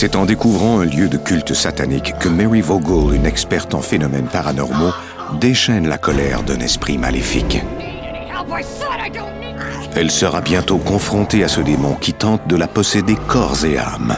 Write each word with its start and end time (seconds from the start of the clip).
C'est 0.00 0.16
en 0.16 0.24
découvrant 0.24 0.80
un 0.80 0.86
lieu 0.86 1.10
de 1.10 1.18
culte 1.18 1.52
satanique 1.52 2.14
que 2.18 2.30
Mary 2.30 2.62
Vogel, 2.62 3.14
une 3.14 3.26
experte 3.26 3.74
en 3.74 3.82
phénomènes 3.82 4.28
paranormaux, 4.28 4.94
déchaîne 5.38 5.86
la 5.86 5.98
colère 5.98 6.42
d'un 6.42 6.58
esprit 6.60 6.96
maléfique. 6.96 7.62
Elle 9.94 10.10
sera 10.10 10.40
bientôt 10.40 10.78
confrontée 10.78 11.44
à 11.44 11.48
ce 11.48 11.60
démon 11.60 11.96
qui 11.96 12.14
tente 12.14 12.48
de 12.48 12.56
la 12.56 12.66
posséder 12.66 13.14
corps 13.28 13.62
et 13.66 13.76
âme. 13.76 14.16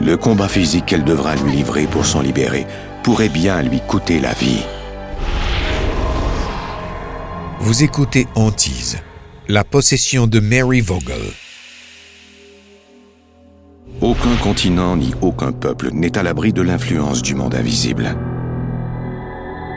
Le 0.00 0.16
combat 0.16 0.46
physique 0.46 0.86
qu'elle 0.86 1.02
devra 1.02 1.34
lui 1.34 1.50
livrer 1.50 1.88
pour 1.88 2.06
s'en 2.06 2.20
libérer 2.20 2.68
pourrait 3.02 3.30
bien 3.30 3.62
lui 3.62 3.80
coûter 3.80 4.20
la 4.20 4.32
vie. 4.32 4.62
Vous 7.58 7.82
écoutez 7.82 8.28
Antise, 8.36 9.00
la 9.48 9.64
possession 9.64 10.28
de 10.28 10.38
Mary 10.38 10.82
Vogel. 10.82 11.32
Aucun 14.02 14.34
continent 14.42 14.96
ni 14.96 15.14
aucun 15.20 15.52
peuple 15.52 15.90
n'est 15.92 16.18
à 16.18 16.24
l'abri 16.24 16.52
de 16.52 16.60
l'influence 16.60 17.22
du 17.22 17.36
monde 17.36 17.54
invisible. 17.54 18.16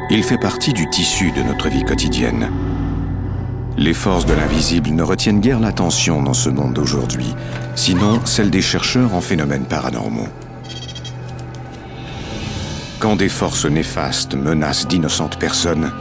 Il 0.10 0.24
fait 0.24 0.40
partie 0.40 0.74
du 0.74 0.90
tissu 0.90 1.32
de 1.32 1.44
notre 1.44 1.70
vie 1.70 1.84
quotidienne. 1.84 2.50
Les 3.78 3.94
forces 3.94 4.26
de 4.26 4.34
l'invisible 4.34 4.90
ne 4.90 5.04
retiennent 5.04 5.42
guère 5.42 5.60
l'attention 5.60 6.24
dans 6.24 6.34
ce 6.34 6.50
monde 6.50 6.74
d'aujourd'hui, 6.74 7.36
sinon 7.76 8.20
celle 8.26 8.50
des 8.50 8.64
chercheurs 8.64 9.14
en 9.14 9.22
phénomènes 9.22 9.66
paranormaux. 9.66 10.30
Quand 12.98 13.18
des 13.18 13.30
forces 13.30 13.66
néfastes 13.66 14.34
menacent 14.34 14.88
d'innocentes 14.88 15.38
personnes, 15.38 15.92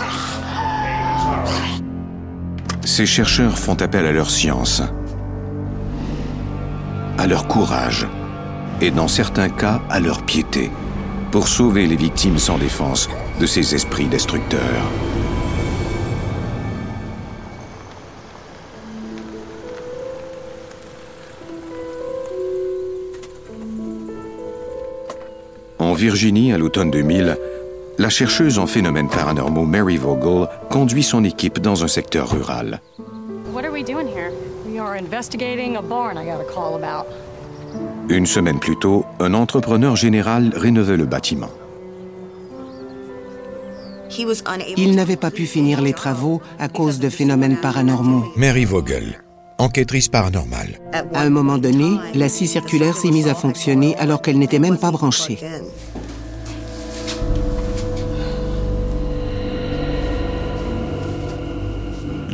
ces 2.86 3.04
chercheurs 3.04 3.58
font 3.58 3.76
appel 3.82 4.06
à 4.06 4.12
leur 4.12 4.30
science, 4.30 4.82
à 7.18 7.26
leur 7.26 7.46
courage 7.46 8.06
et 8.80 8.90
dans 8.90 9.08
certains 9.08 9.48
cas 9.48 9.80
à 9.90 10.00
leur 10.00 10.22
piété 10.22 10.70
pour 11.30 11.48
sauver 11.48 11.86
les 11.86 11.96
victimes 11.96 12.38
sans 12.38 12.58
défense 12.58 13.08
de 13.40 13.46
ces 13.46 13.74
esprits 13.74 14.06
destructeurs. 14.06 14.60
En 25.78 25.92
Virginie, 25.92 26.52
à 26.52 26.58
l'automne 26.58 26.90
2000, 26.90 27.36
la 27.98 28.08
chercheuse 28.08 28.58
en 28.58 28.66
phénomènes 28.66 29.08
paranormaux 29.08 29.64
Mary 29.64 29.96
Vogel 29.96 30.48
conduit 30.70 31.02
son 31.02 31.24
équipe 31.24 31.60
dans 31.60 31.84
un 31.84 31.88
secteur 31.88 32.30
rural. 32.30 32.80
Une 38.08 38.26
semaine 38.26 38.60
plus 38.60 38.76
tôt, 38.76 39.04
un 39.18 39.34
entrepreneur 39.34 39.96
général 39.96 40.52
rénovait 40.54 40.96
le 40.96 41.06
bâtiment. 41.06 41.50
Il 44.76 44.94
n'avait 44.94 45.16
pas 45.16 45.30
pu 45.30 45.46
finir 45.46 45.80
les 45.80 45.92
travaux 45.92 46.40
à 46.58 46.68
cause 46.68 47.00
de 47.00 47.08
phénomènes 47.08 47.56
paranormaux. 47.56 48.24
Mary 48.36 48.64
Vogel, 48.64 49.24
enquêtrice 49.58 50.08
paranormale. 50.08 50.78
À 50.92 51.22
un 51.22 51.30
moment 51.30 51.58
donné, 51.58 51.96
la 52.14 52.28
scie 52.28 52.46
circulaire 52.46 52.96
s'est 52.96 53.10
mise 53.10 53.26
à 53.26 53.34
fonctionner 53.34 53.96
alors 53.96 54.22
qu'elle 54.22 54.38
n'était 54.38 54.60
même 54.60 54.78
pas 54.78 54.92
branchée. 54.92 55.38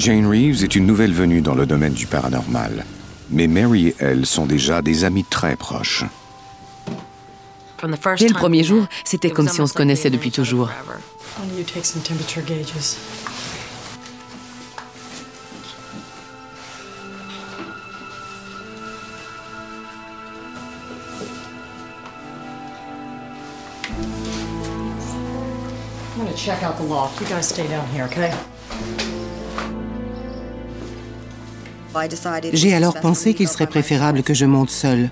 Jane 0.01 0.27
Reeves 0.27 0.65
est 0.65 0.77
une 0.77 0.87
nouvelle 0.87 1.13
venue 1.13 1.43
dans 1.43 1.55
le 1.55 1.67
domaine 1.67 1.93
du 1.93 2.07
paranormal. 2.07 2.87
Mais 3.29 3.47
Mary 3.47 3.89
et 3.89 3.97
elle 3.99 4.25
sont 4.25 4.47
déjà 4.47 4.81
des 4.81 5.05
amis 5.05 5.25
très 5.25 5.57
proches. 5.57 6.05
Dès 8.19 8.29
le 8.29 8.33
premier 8.33 8.65
jour, 8.65 8.87
c'était 9.05 9.29
comme 9.29 9.47
si 9.47 9.61
on 9.61 9.67
se 9.67 9.75
connaissait 9.75 10.09
depuis 10.09 10.31
toujours. 10.31 10.69
Why 10.69 11.47
don't 11.47 11.59
you 11.59 11.65
take 11.65 11.85
some 11.85 12.01
temperature 12.01 12.41
gauges? 12.41 12.97
I'm 26.17 26.25
gonna 26.25 26.35
check 26.35 26.63
out 26.63 26.79
the 26.79 26.89
loft. 26.89 27.21
You 27.21 27.27
guys 27.27 27.47
stay 27.47 27.69
down 27.69 27.87
here, 27.93 28.05
okay? 28.05 28.33
J'ai 32.53 32.75
alors 32.75 33.01
pensé 33.01 33.35
qu'il 33.35 33.49
serait 33.49 33.67
préférable 33.67 34.23
que 34.23 34.35
je 34.35 34.45
monte 34.45 34.71
seule. 34.71 35.11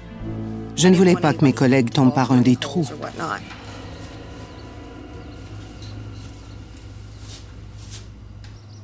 Je 0.76 0.88
ne 0.88 0.96
voulais 0.96 1.16
pas 1.16 1.32
que 1.32 1.44
mes 1.44 1.52
collègues 1.52 1.90
tombent 1.90 2.14
par 2.14 2.32
un 2.32 2.40
des 2.40 2.56
trous. 2.56 2.88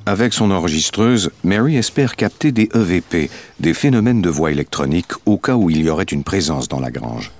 Avec 0.07 0.33
son 0.33 0.51
enregistreuse, 0.51 1.31
Mary 1.43 1.77
espère 1.77 2.15
capter 2.15 2.51
des 2.51 2.69
EVP, 2.75 3.31
des 3.59 3.73
phénomènes 3.73 4.21
de 4.21 4.29
voix 4.29 4.51
électronique, 4.51 5.13
au 5.25 5.37
cas 5.37 5.55
où 5.55 5.69
il 5.69 5.81
y 5.81 5.89
aurait 5.89 6.03
une 6.03 6.23
présence 6.23 6.67
dans 6.67 6.79
la 6.79 6.91
grange. 6.91 7.31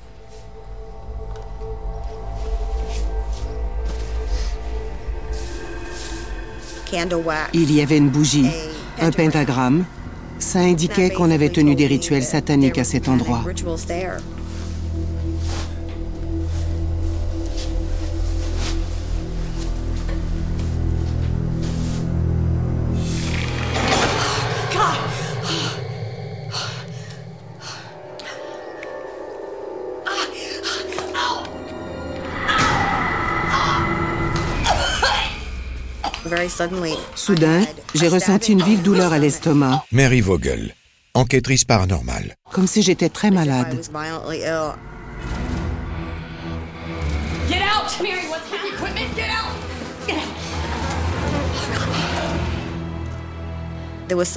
Il 7.54 7.72
y 7.74 7.82
avait 7.82 7.98
une 7.98 8.10
bougie, 8.10 8.50
un 9.02 9.12
pentagramme. 9.12 9.84
Ça 10.40 10.60
indiquait 10.60 11.10
qu'on 11.10 11.32
avait 11.32 11.50
tenu 11.50 11.76
des 11.76 11.88
rituels 11.88 12.24
sataniques 12.24 12.78
à 12.78 12.84
cet 12.84 13.08
endroit. 13.08 13.44
Soudain, 37.16 37.62
j'ai 37.94 38.08
ressenti 38.08 38.54
une 38.54 38.64
vive 38.64 38.82
douleur 38.82 39.14
à 39.14 39.20
l'estomac, 39.20 39.84
Mary 39.92 40.22
Vogel, 40.22 40.74
enquêtrice 41.14 41.66
paranormale. 41.66 42.36
comme 42.52 42.68
si 42.68 42.82
j'étais 42.82 43.10
très 43.10 43.30
malade. 43.30 43.80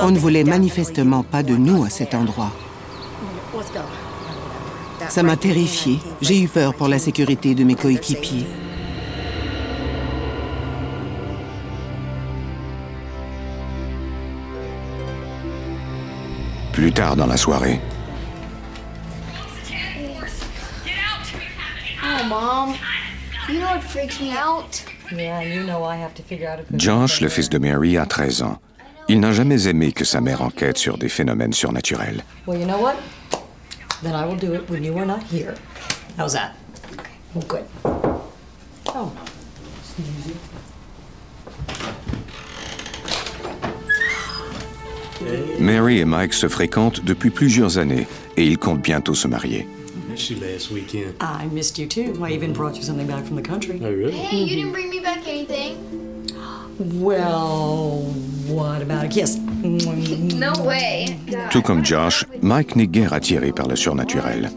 On 0.00 0.10
ne 0.10 0.18
voulait 0.18 0.44
manifestement 0.44 1.22
pas 1.22 1.42
de 1.42 1.56
nous 1.56 1.84
à 1.84 1.90
cet 1.90 2.14
endroit. 2.14 2.52
Ça 5.08 5.22
m'a 5.22 5.36
terrifiée. 5.36 6.00
J'ai 6.20 6.40
eu 6.40 6.48
peur 6.48 6.74
pour 6.74 6.88
la 6.88 6.98
sécurité 6.98 7.54
de 7.54 7.64
mes 7.64 7.74
coéquipiers. 7.74 8.46
Plus 16.78 16.92
tard 16.92 17.16
dans 17.16 17.26
la 17.26 17.36
soirée, 17.36 17.80
Oh, 22.04 22.24
Mom. 22.28 22.76
You 23.48 23.58
know 23.58 23.66
what 23.66 23.82
freaks 23.82 24.20
me 24.20 24.30
out? 24.30 24.84
Yeah, 25.10 25.42
you 25.42 25.64
know 25.64 25.82
I 25.82 25.96
have 25.96 26.14
to 26.14 26.22
figure 26.22 26.48
out 26.48 26.60
if 26.60 26.66
Josh, 26.76 27.20
le 27.20 27.28
fils 27.28 27.48
de 27.48 27.58
Mary, 27.58 27.96
a 27.96 28.06
13 28.06 28.42
ans. 28.42 28.60
Il 29.08 29.18
n'a 29.18 29.32
jamais 29.32 29.66
aimé 29.66 29.90
que 29.90 30.04
sa 30.04 30.20
mère 30.20 30.40
enquête 30.40 30.78
sur 30.78 30.98
des 30.98 31.08
phénomènes 31.08 31.52
surnaturels. 31.52 32.22
Well, 32.46 32.60
you 32.60 32.64
know 32.64 32.80
what? 32.80 32.94
Then 34.04 34.14
I 34.14 34.24
will 34.24 34.38
do 34.38 34.54
it 34.54 34.70
when 34.70 34.84
you 34.84 34.96
are 34.98 35.06
not 35.06 35.24
here. 35.24 35.56
How's 36.16 36.34
that? 36.34 36.54
Well, 37.34 37.44
good. 37.48 37.64
Oh. 38.86 39.10
Mary 45.58 45.98
et 45.98 46.04
Mike 46.04 46.32
se 46.32 46.48
fréquentent 46.48 47.04
depuis 47.04 47.30
plusieurs 47.30 47.78
années 47.78 48.06
et 48.36 48.46
ils 48.46 48.58
comptent 48.58 48.82
bientôt 48.82 49.14
se 49.14 49.28
marier. 49.28 49.66
missed 50.18 50.30
you 50.30 50.40
last 50.40 50.70
weekend. 50.70 51.14
I 51.20 51.46
missed 51.52 51.78
you 51.78 51.86
too. 51.86 52.24
I 52.24 52.32
even 52.32 52.52
brought 52.52 52.76
you 52.76 52.82
something 52.82 53.06
back 53.06 53.24
from 53.24 53.36
the 53.36 53.42
country. 53.42 53.78
Oh, 53.82 53.90
really? 53.90 54.12
Hey, 54.12 54.42
you 54.42 54.56
didn't 54.56 54.72
bring 54.72 54.90
me 54.90 55.00
back 55.00 55.26
anything. 55.26 55.76
Well, 56.78 58.02
what 58.46 58.82
about 58.82 59.04
a 59.04 59.08
kiss? 59.08 59.38
No 60.38 60.52
way. 60.64 61.16
Tout 61.50 61.62
comme 61.62 61.84
Josh, 61.84 62.24
Mike 62.42 62.76
n'est 62.76 62.86
guère 62.86 63.12
attiré 63.12 63.50
par 63.50 63.66
le 63.66 63.74
surnaturel. 63.74 64.50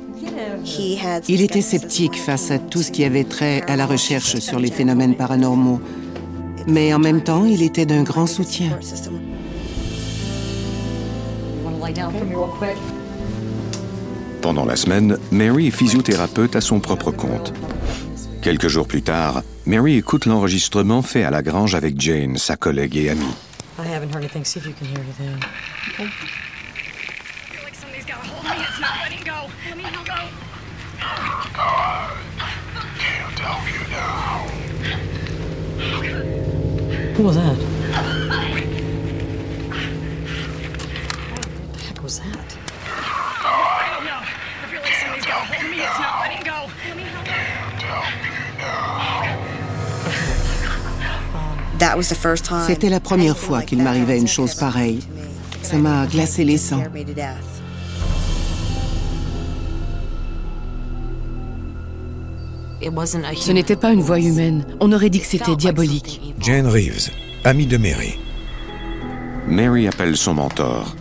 Il 1.28 1.42
était 1.42 1.62
sceptique 1.62 2.16
face 2.16 2.52
à 2.52 2.60
tout 2.60 2.84
ce 2.84 2.92
qui 2.92 3.04
avait 3.04 3.24
trait 3.24 3.64
à 3.68 3.76
la 3.76 3.88
recherche 3.88 4.38
sur 4.38 4.60
les 4.60 4.70
phénomènes 4.70 5.16
paranormaux. 5.16 5.82
Mais 6.68 6.94
en 6.94 7.00
même 7.00 7.24
temps, 7.24 7.46
il 7.46 7.64
était 7.64 7.88
d'un 7.88 8.04
grand 8.04 8.28
soutien. 8.28 8.78
Pendant 14.42 14.66
la 14.66 14.76
semaine, 14.76 15.18
Mary 15.32 15.68
est 15.68 15.72
physiothérapeute 15.72 16.56
à 16.56 16.62
son 16.62 16.80
propre 16.80 17.12
compte. 17.12 17.54
Quelques 18.42 18.68
jours 18.68 18.88
plus 18.88 19.02
tard, 19.02 19.44
Mary 19.66 19.98
écoute 19.98 20.26
l'enregistrement 20.26 21.02
fait 21.02 21.24
à 21.24 21.30
la 21.30 21.42
grange 21.42 21.76
avec 21.76 22.00
Jane, 22.00 22.38
sa 22.38 22.58
collègue 22.58 22.98
et 22.98 23.10
amie. 23.10 23.36
I 23.80 23.88
haven't 23.88 24.14
heard 24.14 24.24
C'était 52.68 52.90
la 52.90 53.00
première 53.00 53.38
fois 53.38 53.62
qu'il 53.62 53.82
m'arrivait 53.82 54.18
une 54.18 54.28
chose 54.28 54.56
pareille. 54.56 55.00
Ça 55.62 55.78
m'a 55.78 56.06
glacé 56.08 56.44
les 56.44 56.58
sangs. 56.58 56.84
Ce 63.36 63.52
n'était 63.52 63.76
pas 63.76 63.94
une 63.94 64.02
voix 64.02 64.20
humaine. 64.20 64.66
On 64.80 64.92
aurait 64.92 65.10
dit 65.10 65.20
que 65.20 65.28
c'était 65.28 65.56
diabolique. 65.56 66.20
Jane 66.40 66.68
Reeves, 66.68 67.12
amie 67.44 67.68
de 67.68 67.78
Mary. 67.78 68.18
Mary 69.48 69.88
appelle 69.88 70.18
son 70.18 70.34
mentor. 70.34 70.96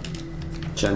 John. 0.76 0.94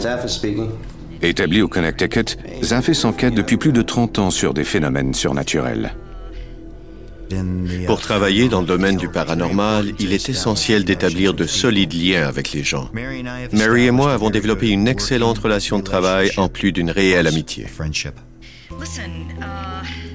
Établi 1.23 1.62
au 1.62 1.69
Connecticut, 1.69 2.37
Zaffis 2.62 3.05
enquête 3.05 3.35
depuis 3.35 3.56
plus 3.56 3.73
de 3.73 3.82
30 3.82 4.19
ans 4.19 4.31
sur 4.31 4.52
des 4.52 4.64
phénomènes 4.64 5.14
surnaturels. 5.14 5.94
Pour 7.86 8.00
travailler 8.00 8.48
dans 8.48 8.60
le 8.60 8.66
domaine 8.66 8.96
du 8.96 9.08
paranormal, 9.08 9.92
il 9.98 10.12
est 10.12 10.28
essentiel 10.28 10.84
d'établir 10.84 11.34
de 11.34 11.46
solides 11.46 11.92
liens 11.92 12.26
avec 12.26 12.52
les 12.52 12.62
gens. 12.62 12.90
Mary 13.52 13.86
et 13.86 13.90
moi 13.90 14.12
avons 14.12 14.31
développé 14.31 14.69
une 14.70 14.88
excellente 14.88 15.38
relation 15.38 15.78
de 15.78 15.84
travail 15.84 16.31
en 16.36 16.48
plus 16.48 16.72
d'une 16.72 16.90
réelle 16.90 17.26
amitié. 17.26 17.66
Listen, 18.81 19.10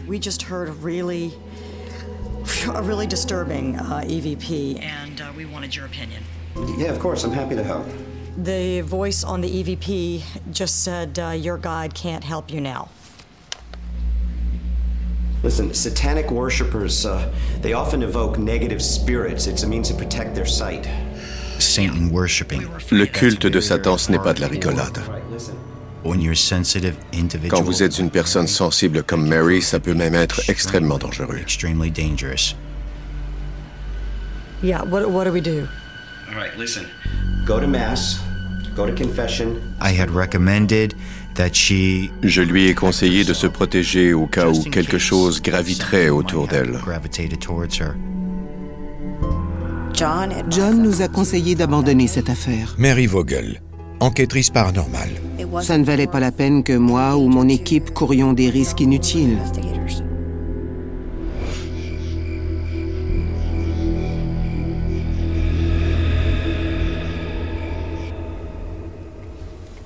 We 0.09 0.17
just 0.17 0.41
heard 0.41 0.69
a 0.69 0.71
really, 0.71 1.31
a 2.73 2.81
really 2.81 3.05
disturbing 3.05 3.75
EVP, 3.75 4.81
and 4.81 5.21
we 5.37 5.45
wanted 5.45 5.75
your 5.75 5.85
opinion. 5.85 6.23
Yeah, 6.79 6.87
of 6.87 6.99
course. 6.99 7.23
I'm 7.23 7.31
happy 7.31 7.55
to 7.55 7.63
help. 7.63 7.85
The 8.35 8.81
voice 8.81 9.23
on 9.23 9.41
the 9.41 9.49
EVP 9.49 10.23
just 10.51 10.83
said 10.83 11.19
uh, 11.19 11.29
your 11.29 11.59
guide 11.59 11.93
can't 11.93 12.23
help 12.23 12.51
you 12.51 12.59
now. 12.59 12.89
Listen, 15.43 15.73
satanic 15.73 16.31
worshippers, 16.31 17.05
uh, 17.05 17.31
they 17.61 17.73
often 17.73 18.03
evoke 18.03 18.37
negative 18.37 18.81
spirits. 18.81 19.47
It's 19.47 19.63
a 19.63 19.67
means 19.67 19.87
to 19.89 19.95
protect 19.95 20.35
their 20.35 20.45
sight. 20.45 20.87
Satan 21.59 22.09
worshipping. 22.11 22.67
Le 22.91 23.05
culte 23.05 23.47
de 23.47 23.61
Satan, 23.61 23.97
ce 23.97 24.11
n'est 24.11 24.19
pas 24.23 24.33
de 24.33 24.41
la 24.41 24.47
rigolade. 24.47 24.99
When 26.03 26.21
you're 26.21 26.35
sensitive 26.35 26.95
individual, 27.13 27.49
Quand 27.49 27.65
vous 27.65 27.83
êtes 27.83 27.99
une 27.99 28.09
personne 28.09 28.47
sensible 28.47 29.03
comme 29.03 29.27
Mary, 29.27 29.61
ça 29.61 29.79
peut 29.79 29.93
même 29.93 30.15
être 30.15 30.41
extrêmement 30.49 30.97
dangereux. 30.97 31.37
extremely 31.37 31.89
dangerous. 31.89 32.55
Yeah, 34.61 34.83
what, 34.83 35.09
what 35.09 35.23
do 35.25 35.31
we 35.31 35.41
do? 35.41 35.67
All 36.29 36.35
right, 36.35 36.55
listen. 36.57 36.85
Go 37.45 37.59
to 37.59 37.67
mass. 37.67 38.19
Go 38.75 38.85
to 38.85 38.93
confession. 38.93 39.73
I 39.81 39.89
had 39.91 40.09
recommended 40.11 40.95
Je 41.39 42.41
lui 42.41 42.67
ai 42.67 42.73
conseillé 42.73 43.23
de 43.23 43.33
se 43.33 43.47
protéger 43.47 44.13
au 44.13 44.27
cas 44.27 44.49
où 44.49 44.61
quelque 44.63 44.97
chose 44.97 45.41
graviterait 45.41 46.09
autour 46.09 46.47
d'elle. 46.47 46.79
John 49.93 50.81
nous 50.81 51.01
a 51.01 51.07
conseillé 51.07 51.55
d'abandonner 51.55 52.07
cette 52.07 52.29
affaire. 52.29 52.75
Mary 52.77 53.05
Vogel, 53.05 53.61
enquêtrice 54.01 54.49
paranormale. 54.49 55.11
Ça 55.61 55.77
ne 55.77 55.85
valait 55.85 56.07
pas 56.07 56.19
la 56.19 56.33
peine 56.33 56.63
que 56.63 56.73
moi 56.77 57.15
ou 57.15 57.29
mon 57.29 57.47
équipe 57.47 57.93
courions 57.93 58.33
des 58.33 58.49
risques 58.49 58.81
inutiles. 58.81 59.37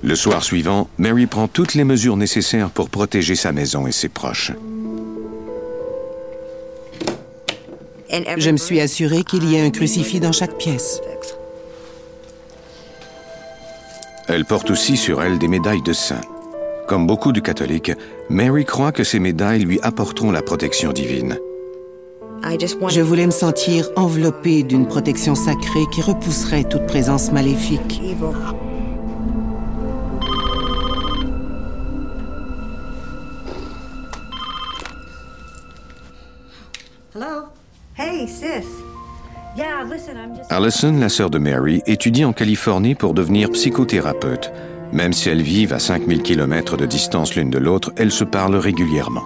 Le 0.04 0.16
soir 0.16 0.44
suivant, 0.44 0.88
Mary 0.98 1.24
prend 1.24 1.48
toutes 1.48 1.72
les 1.72 1.82
mesures 1.82 2.18
nécessaires 2.18 2.68
pour 2.68 2.90
protéger 2.90 3.34
sa 3.34 3.52
maison 3.52 3.86
et 3.86 3.92
ses 3.92 4.10
proches. 4.10 4.52
Je 8.10 8.50
me 8.50 8.58
suis 8.58 8.82
assurée 8.82 9.24
qu'il 9.24 9.44
y 9.44 9.54
ait 9.54 9.64
un 9.64 9.70
crucifix 9.70 10.20
dans 10.20 10.30
chaque 10.30 10.58
pièce. 10.58 11.00
Elle 14.28 14.44
porte 14.44 14.70
aussi 14.70 14.98
sur 14.98 15.22
elle 15.22 15.38
des 15.38 15.48
médailles 15.48 15.82
de 15.82 15.94
saint. 15.94 16.20
Comme 16.86 17.06
beaucoup 17.06 17.32
de 17.32 17.40
catholiques, 17.40 17.92
Mary 18.28 18.66
croit 18.66 18.92
que 18.92 19.04
ces 19.04 19.18
médailles 19.18 19.64
lui 19.64 19.80
apporteront 19.82 20.32
la 20.32 20.42
protection 20.42 20.92
divine. 20.92 21.38
Je 22.42 23.00
voulais 23.00 23.26
me 23.26 23.32
sentir 23.32 23.88
enveloppée 23.96 24.64
d'une 24.64 24.86
protection 24.86 25.34
sacrée 25.34 25.86
qui 25.90 26.02
repousserait 26.02 26.64
toute 26.64 26.86
présence 26.86 27.32
maléfique. 27.32 28.02
Hey, 37.96 38.26
sis. 38.26 38.66
Yeah, 39.56 39.84
listen, 39.88 40.16
I'm 40.16 40.34
just. 40.34 40.50
Allison, 40.50 40.98
la 40.98 41.08
sœur 41.08 41.30
de 41.30 41.38
Mary, 41.38 41.80
étudie 41.86 42.24
en 42.24 42.32
Californie 42.32 42.96
pour 42.96 43.14
devenir 43.14 43.50
psychothérapeute. 43.50 44.50
Même 44.92 45.12
si 45.12 45.28
elles 45.28 45.42
vivent 45.42 45.72
à 45.72 45.78
5000 45.78 46.22
km 46.22 46.76
de 46.76 46.86
distance 46.86 47.36
l'une 47.36 47.50
de 47.50 47.58
l'autre, 47.58 47.92
elles 47.96 48.10
se 48.10 48.24
parlent 48.24 48.56
régulièrement. 48.56 49.22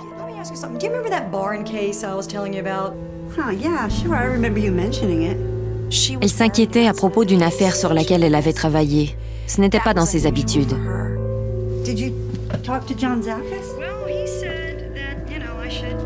Elle 6.21 6.29
s'inquiétait 6.29 6.87
à 6.87 6.93
propos 6.93 7.25
d'une 7.25 7.43
affaire 7.43 7.75
sur 7.75 7.95
laquelle 7.95 8.23
elle 8.23 8.35
avait 8.35 8.53
travaillé. 8.53 9.17
Ce 9.47 9.63
n'était 9.63 9.81
pas 9.81 9.95
dans 9.95 10.05
ses 10.05 10.27
habitudes. 10.27 10.75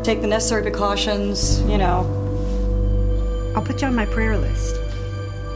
Take 0.03 0.21
the 0.21 0.27
necessary 0.27 0.61
precautions, 0.61 1.61
you 1.65 1.77
know. 1.77 2.22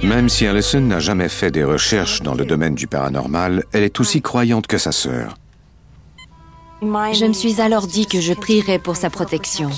Même 0.04 0.30
si 0.30 0.46
Allison 0.46 0.82
n'a 0.82 1.00
jamais 1.00 1.30
fait 1.30 1.52
des 1.52 1.64
recherches 1.64 2.22
dans 2.22 2.36
le 2.36 2.46
domaine 2.46 2.76
du 2.76 2.88
paranormal, 2.88 3.64
elle 3.74 3.84
est 3.84 4.00
aussi 4.00 4.22
croyante 4.22 4.68
que 4.68 4.78
sa 4.78 4.92
sœur. 4.92 5.36
Je 6.82 7.26
me 7.26 7.34
suis 7.34 7.60
alors 7.60 7.88
dit 7.88 8.06
que 8.06 8.22
je 8.22 8.34
prierais 8.34 8.80
pour 8.80 8.96
sa 8.96 9.10
protection. 9.10 9.70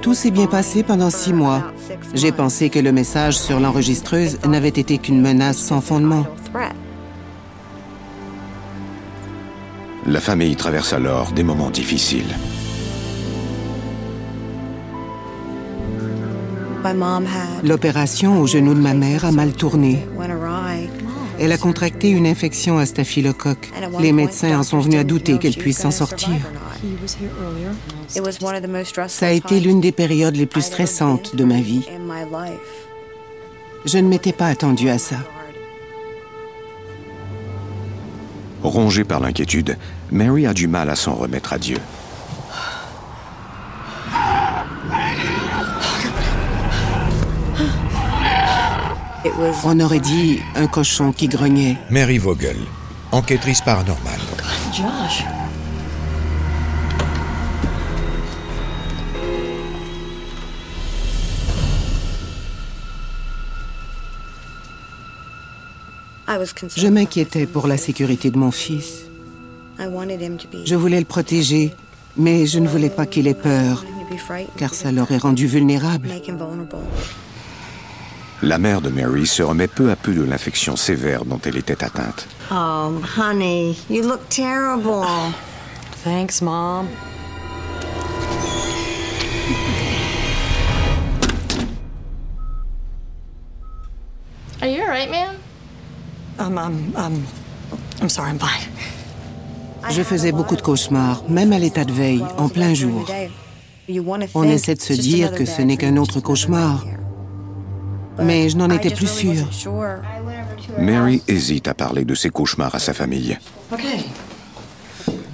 Tout 0.00 0.14
s'est 0.14 0.30
bien 0.30 0.46
passé 0.46 0.82
pendant 0.82 1.10
six 1.10 1.32
mois. 1.32 1.62
J'ai 2.14 2.32
pensé 2.32 2.70
que 2.70 2.78
le 2.78 2.92
message 2.92 3.38
sur 3.38 3.60
l'enregistreuse 3.60 4.38
n'avait 4.46 4.68
été 4.68 4.98
qu'une 4.98 5.20
menace 5.20 5.58
sans 5.58 5.80
fondement. 5.80 6.26
La 10.06 10.20
famille 10.20 10.56
traverse 10.56 10.92
alors 10.92 11.32
des 11.32 11.42
moments 11.42 11.70
difficiles. 11.70 12.34
L'opération 17.64 18.40
au 18.40 18.46
genou 18.46 18.74
de 18.74 18.80
ma 18.80 18.94
mère 18.94 19.24
a 19.24 19.32
mal 19.32 19.52
tourné. 19.52 20.06
Elle 21.38 21.52
a 21.52 21.58
contracté 21.58 22.10
une 22.10 22.26
infection 22.26 22.78
à 22.78 22.86
staphylocoque. 22.86 23.70
Les 24.00 24.12
médecins 24.12 24.58
en 24.58 24.62
sont 24.62 24.80
venus 24.80 25.00
à 25.00 25.04
douter 25.04 25.38
qu'elle 25.38 25.54
puisse 25.54 25.78
s'en 25.78 25.90
sortir. 25.90 26.36
Ça 29.08 29.26
a 29.26 29.30
été 29.30 29.60
l'une 29.60 29.80
des 29.80 29.92
périodes 29.92 30.36
les 30.36 30.46
plus 30.46 30.62
stressantes 30.62 31.36
de 31.36 31.44
ma 31.44 31.60
vie. 31.60 31.86
Je 33.84 33.98
ne 33.98 34.08
m'étais 34.08 34.32
pas 34.32 34.46
attendue 34.46 34.88
à 34.88 34.98
ça. 34.98 35.16
Rongée 38.62 39.04
par 39.04 39.20
l'inquiétude, 39.20 39.76
Mary 40.10 40.46
a 40.46 40.52
du 40.52 40.66
mal 40.66 40.90
à 40.90 40.96
s'en 40.96 41.14
remettre 41.14 41.52
à 41.52 41.58
Dieu. 41.58 41.78
On 49.64 49.80
aurait 49.80 50.00
dit 50.00 50.40
un 50.54 50.66
cochon 50.66 51.12
qui 51.12 51.28
grognait. 51.28 51.76
Mary 51.90 52.16
Vogel, 52.16 52.56
enquêtrice 53.12 53.60
paranormale. 53.60 54.20
Josh. 54.72 55.24
Je 66.76 66.88
m'inquiétais 66.88 67.46
pour 67.46 67.66
la 67.66 67.76
sécurité 67.76 68.30
de 68.30 68.38
mon 68.38 68.50
fils. 68.50 69.04
Je 69.78 70.74
voulais 70.74 70.98
le 70.98 71.04
protéger, 71.04 71.74
mais 72.16 72.46
je 72.46 72.58
ne 72.58 72.68
voulais 72.68 72.90
pas 72.90 73.06
qu'il 73.06 73.26
ait 73.26 73.34
peur, 73.34 73.84
car 74.56 74.74
ça 74.74 74.92
l'aurait 74.92 75.18
rendu 75.18 75.46
vulnérable. 75.46 76.08
La 78.42 78.58
mère 78.58 78.82
de 78.82 78.90
Mary 78.90 79.26
se 79.26 79.42
remet 79.42 79.66
peu 79.66 79.90
à 79.90 79.96
peu 79.96 80.12
de 80.12 80.22
l'infection 80.22 80.76
sévère 80.76 81.24
dont 81.24 81.40
elle 81.44 81.56
était 81.56 81.82
atteinte. 81.82 82.28
Oh, 82.50 82.92
honey, 83.16 83.74
you 83.88 84.02
look 84.02 84.28
terrible. 84.28 85.06
Thanks, 86.04 86.42
Mom. 86.42 86.86
Are 94.60 94.68
you 94.68 94.82
alright, 94.82 95.10
man? 95.10 95.36
Um, 96.38 96.58
um, 96.58 96.92
um, 96.96 97.26
I'm 98.02 98.08
sorry, 98.10 98.30
I'm 98.30 98.38
fine. 98.38 98.68
Je 99.88 100.02
faisais 100.02 100.32
beaucoup 100.32 100.56
de 100.56 100.62
cauchemars, 100.62 101.22
même 101.28 101.52
à 101.52 101.58
l'état 101.58 101.84
de 101.84 101.92
veille, 101.92 102.24
en 102.36 102.48
plein 102.48 102.74
jour. 102.74 103.06
On 104.34 104.42
essaie 104.42 104.74
de 104.74 104.80
se 104.82 104.92
dire 104.92 105.32
que 105.32 105.46
ce 105.46 105.62
n'est 105.62 105.76
qu'un 105.76 105.96
autre 105.96 106.20
cauchemar. 106.20 106.84
Mais 108.18 108.48
je 108.48 108.56
n'en 108.56 108.70
étais 108.70 108.90
plus 108.90 109.08
sûre. 109.08 109.48
Mary 110.78 111.22
hésite 111.28 111.68
à 111.68 111.74
parler 111.74 112.04
de 112.04 112.14
ses 112.14 112.30
cauchemars 112.30 112.74
à 112.74 112.78
sa 112.78 112.92
famille. 112.92 113.38
Okay. 113.72 114.04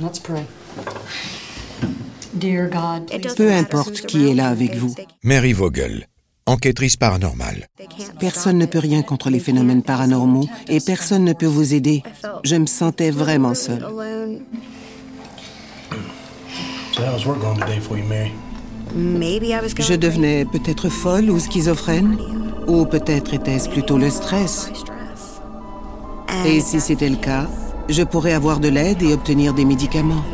Let's 0.00 0.18
pray. 0.18 0.44
Dear 2.34 2.68
God, 2.70 3.06
please 3.06 3.34
Peu 3.36 3.52
importe 3.52 4.00
qui 4.06 4.28
est 4.28 4.34
là 4.34 4.48
avec 4.48 4.74
vous. 4.74 4.94
Mary 5.22 5.52
Vogel, 5.52 6.08
enquêtrice 6.46 6.96
paranormale. 6.96 7.66
Personne 8.18 8.58
ne 8.58 8.66
peut 8.66 8.78
rien 8.78 9.02
contre 9.02 9.30
les 9.30 9.38
phénomènes 9.38 9.82
paranormaux 9.82 10.48
et 10.68 10.80
personne 10.80 11.24
ne 11.24 11.34
peut 11.34 11.46
vous 11.46 11.74
aider. 11.74 12.02
Je 12.42 12.56
me 12.56 12.66
sentais 12.66 13.10
vraiment 13.10 13.54
seule. 13.54 13.86
So 16.94 17.02
Je 18.94 19.94
devenais 19.94 20.44
peut-être 20.44 20.88
folle 20.88 21.30
ou 21.30 21.38
schizophrène, 21.38 22.18
ou 22.66 22.84
peut-être 22.84 23.32
était-ce 23.32 23.68
plutôt 23.68 23.96
le 23.96 24.10
stress. 24.10 24.70
Et 26.46 26.60
si 26.60 26.80
c'était 26.80 27.08
le 27.08 27.16
cas, 27.16 27.46
je 27.88 28.02
pourrais 28.02 28.32
avoir 28.32 28.60
de 28.60 28.68
l'aide 28.68 29.02
et 29.02 29.12
obtenir 29.12 29.54
des 29.54 29.64
médicaments. 29.64 30.24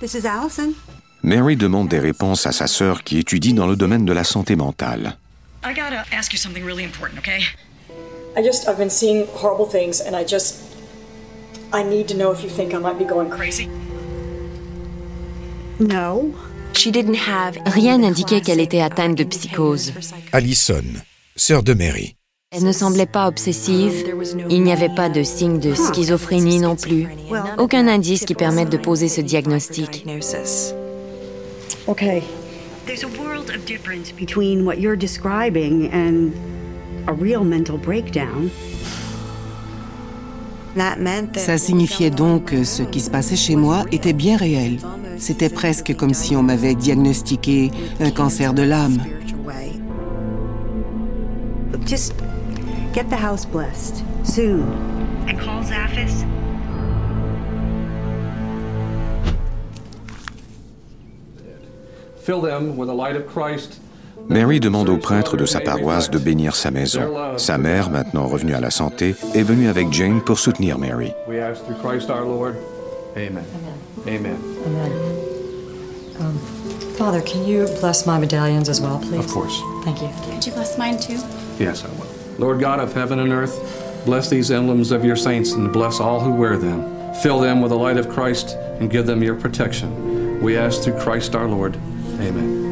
This 0.00 0.14
is 0.14 0.26
Allison. 0.26 0.72
Mary 1.22 1.56
demande 1.56 1.88
des 1.88 1.98
réponses 1.98 2.46
à 2.46 2.52
sa 2.52 2.66
sœur 2.66 3.04
qui 3.04 3.18
étudie 3.18 3.52
dans 3.52 3.66
le 3.66 3.76
domaine 3.76 4.06
de 4.06 4.12
la 4.14 4.24
santé 4.24 4.56
mentale. 4.56 5.18
I 5.62 5.74
gotta 5.74 6.06
ask 6.16 6.32
you 6.32 6.38
something 6.38 6.64
really 6.64 6.84
important, 6.84 7.18
okay? 7.18 7.44
I 8.36 8.42
just, 8.42 8.68
I've 8.68 8.78
been 8.78 8.90
seeing 8.90 9.26
horrible 9.28 9.66
things, 9.66 10.00
and 10.00 10.14
I 10.14 10.24
just, 10.24 10.62
I 11.72 11.82
need 11.82 12.08
to 12.08 12.16
know 12.16 12.30
if 12.32 12.42
you 12.42 12.48
think 12.48 12.74
I 12.74 12.78
might 12.78 12.98
be 12.98 13.04
going 13.04 13.30
crazy. 13.30 13.68
No. 15.78 16.32
Rien 17.66 17.98
n'indiquait 17.98 18.40
qu'elle 18.40 18.60
était 18.60 18.80
atteinte 18.80 19.16
de 19.16 19.24
psychose. 19.24 19.92
Allison, 20.32 20.84
sœur 21.36 21.62
de 21.62 21.74
Mary. 21.74 22.16
Elle 22.52 22.64
ne 22.64 22.72
semblait 22.72 23.06
pas 23.06 23.28
obsessive. 23.28 24.12
Il 24.48 24.62
n'y 24.62 24.72
avait 24.72 24.94
pas 24.94 25.08
de 25.08 25.22
signe 25.22 25.60
de 25.60 25.74
schizophrénie 25.74 26.58
non 26.58 26.76
plus. 26.76 27.06
Aucun 27.58 27.86
indice 27.86 28.24
qui 28.24 28.34
permette 28.34 28.70
de 28.70 28.76
poser 28.76 29.08
ce 29.08 29.20
diagnostic. 29.20 30.04
Okay. 31.86 32.22
There's 32.86 33.04
a 33.04 33.08
world 33.22 33.50
of 33.50 33.64
difference 33.66 34.10
between 34.10 34.64
what 34.64 34.80
you're 34.80 34.96
describing 34.96 35.90
and 35.92 36.32
a 37.06 37.12
real 37.12 37.44
mental 37.44 37.78
breakdown. 37.78 38.50
Ça 41.36 41.58
signifiait 41.58 42.10
donc 42.10 42.46
que 42.46 42.64
ce 42.64 42.82
qui 42.82 43.00
se 43.00 43.10
passait 43.10 43.36
chez 43.36 43.56
moi 43.56 43.84
était 43.90 44.12
bien 44.12 44.36
réel. 44.36 44.78
C'était 45.18 45.48
presque 45.48 45.94
comme 45.96 46.14
si 46.14 46.36
on 46.36 46.42
m'avait 46.42 46.74
diagnostiqué 46.74 47.72
un 48.00 48.10
cancer 48.10 48.54
de 48.54 48.62
l'âme. 48.62 48.98
Just 51.86 52.14
get 52.92 53.08
the 53.10 53.16
house 53.16 53.44
blessed 53.44 54.04
soon. 54.22 54.62
And 55.26 55.38
call 55.38 55.64
Zaphis. 55.64 56.24
Fill 62.22 62.42
them 62.42 62.76
with 62.76 62.88
the 62.88 62.94
light 62.94 63.16
of 63.16 63.26
Christ. 63.26 63.80
Mary 64.28 64.60
demande 64.60 64.88
au 64.88 64.96
prêtre 64.96 65.36
de 65.36 65.44
sa 65.44 65.60
paroisse 65.60 66.10
de 66.10 66.18
bénir 66.18 66.54
sa 66.54 66.70
maison. 66.70 67.02
Sa 67.36 67.58
mère, 67.58 67.90
maintenant 67.90 68.26
revenue 68.26 68.54
à 68.54 68.60
la 68.60 68.70
santé, 68.70 69.14
est 69.34 69.42
venue 69.42 69.68
avec 69.68 69.92
Jane 69.92 70.20
pour 70.20 70.38
soutenir 70.38 70.78
Mary. 70.78 71.12
We 71.28 71.38
ask 71.38 71.64
through 71.64 71.78
Christ 71.82 72.10
our 72.10 72.24
Lord. 72.24 72.56
Amen. 73.16 73.44
Amen. 74.06 74.36
Amen. 74.66 74.92
Um, 76.20 76.38
Father, 76.96 77.20
can 77.22 77.44
you 77.44 77.66
bless 77.80 78.06
my 78.06 78.18
medallions 78.18 78.68
as 78.68 78.80
well, 78.80 78.98
please? 78.98 79.24
Of 79.24 79.32
course. 79.32 79.60
Thank 79.84 80.00
you. 80.02 80.10
Could 80.30 80.46
you 80.46 80.52
bless 80.52 80.78
mine 80.78 80.98
too? 80.98 81.18
Yes, 81.58 81.84
I 81.84 81.88
will. 81.98 82.06
Lord 82.38 82.60
God 82.60 82.78
of 82.78 82.92
heaven 82.94 83.18
and 83.18 83.32
earth, 83.32 84.02
bless 84.04 84.30
these 84.30 84.50
emblems 84.50 84.92
of 84.92 85.04
your 85.04 85.16
saints 85.16 85.52
and 85.52 85.72
bless 85.72 85.98
all 85.98 86.20
who 86.20 86.32
wear 86.32 86.56
them. 86.56 87.14
Fill 87.22 87.40
them 87.40 87.60
with 87.60 87.70
the 87.70 87.76
light 87.78 87.96
of 87.96 88.08
Christ 88.08 88.56
and 88.78 88.90
give 88.90 89.06
them 89.06 89.22
your 89.22 89.34
protection. 89.34 90.40
We 90.40 90.56
ask 90.56 90.82
through 90.82 90.98
Christ 91.00 91.34
our 91.34 91.48
Lord. 91.48 91.76
Amen. 92.14 92.36
Amen. 92.36 92.69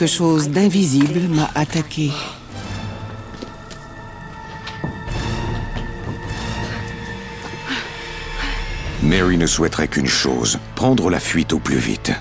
Quelque 0.00 0.14
chose 0.14 0.48
d'invisible 0.48 1.28
m'a 1.28 1.50
attaqué. 1.54 2.10
Mary 9.02 9.36
ne 9.36 9.44
souhaiterait 9.44 9.88
qu'une 9.88 10.06
chose, 10.06 10.58
prendre 10.74 11.10
la 11.10 11.20
fuite 11.20 11.52
au 11.52 11.58
plus 11.58 11.76
vite. 11.76 12.12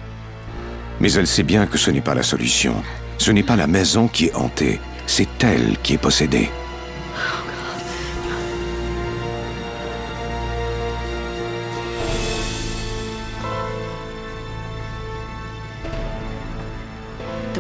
Mais 0.99 1.13
elle 1.13 1.25
sait 1.25 1.43
bien 1.43 1.67
que 1.67 1.77
ce 1.77 1.89
n'est 1.89 2.01
pas 2.01 2.15
la 2.15 2.23
solution. 2.23 2.83
Ce 3.17 3.31
n'est 3.31 3.43
pas 3.43 3.55
la 3.55 3.67
maison 3.67 4.09
qui 4.09 4.25
est 4.25 4.35
hantée, 4.35 4.81
c'est 5.07 5.41
elle 5.41 5.77
qui 5.81 5.93
est 5.93 5.97
possédée. 5.97 6.49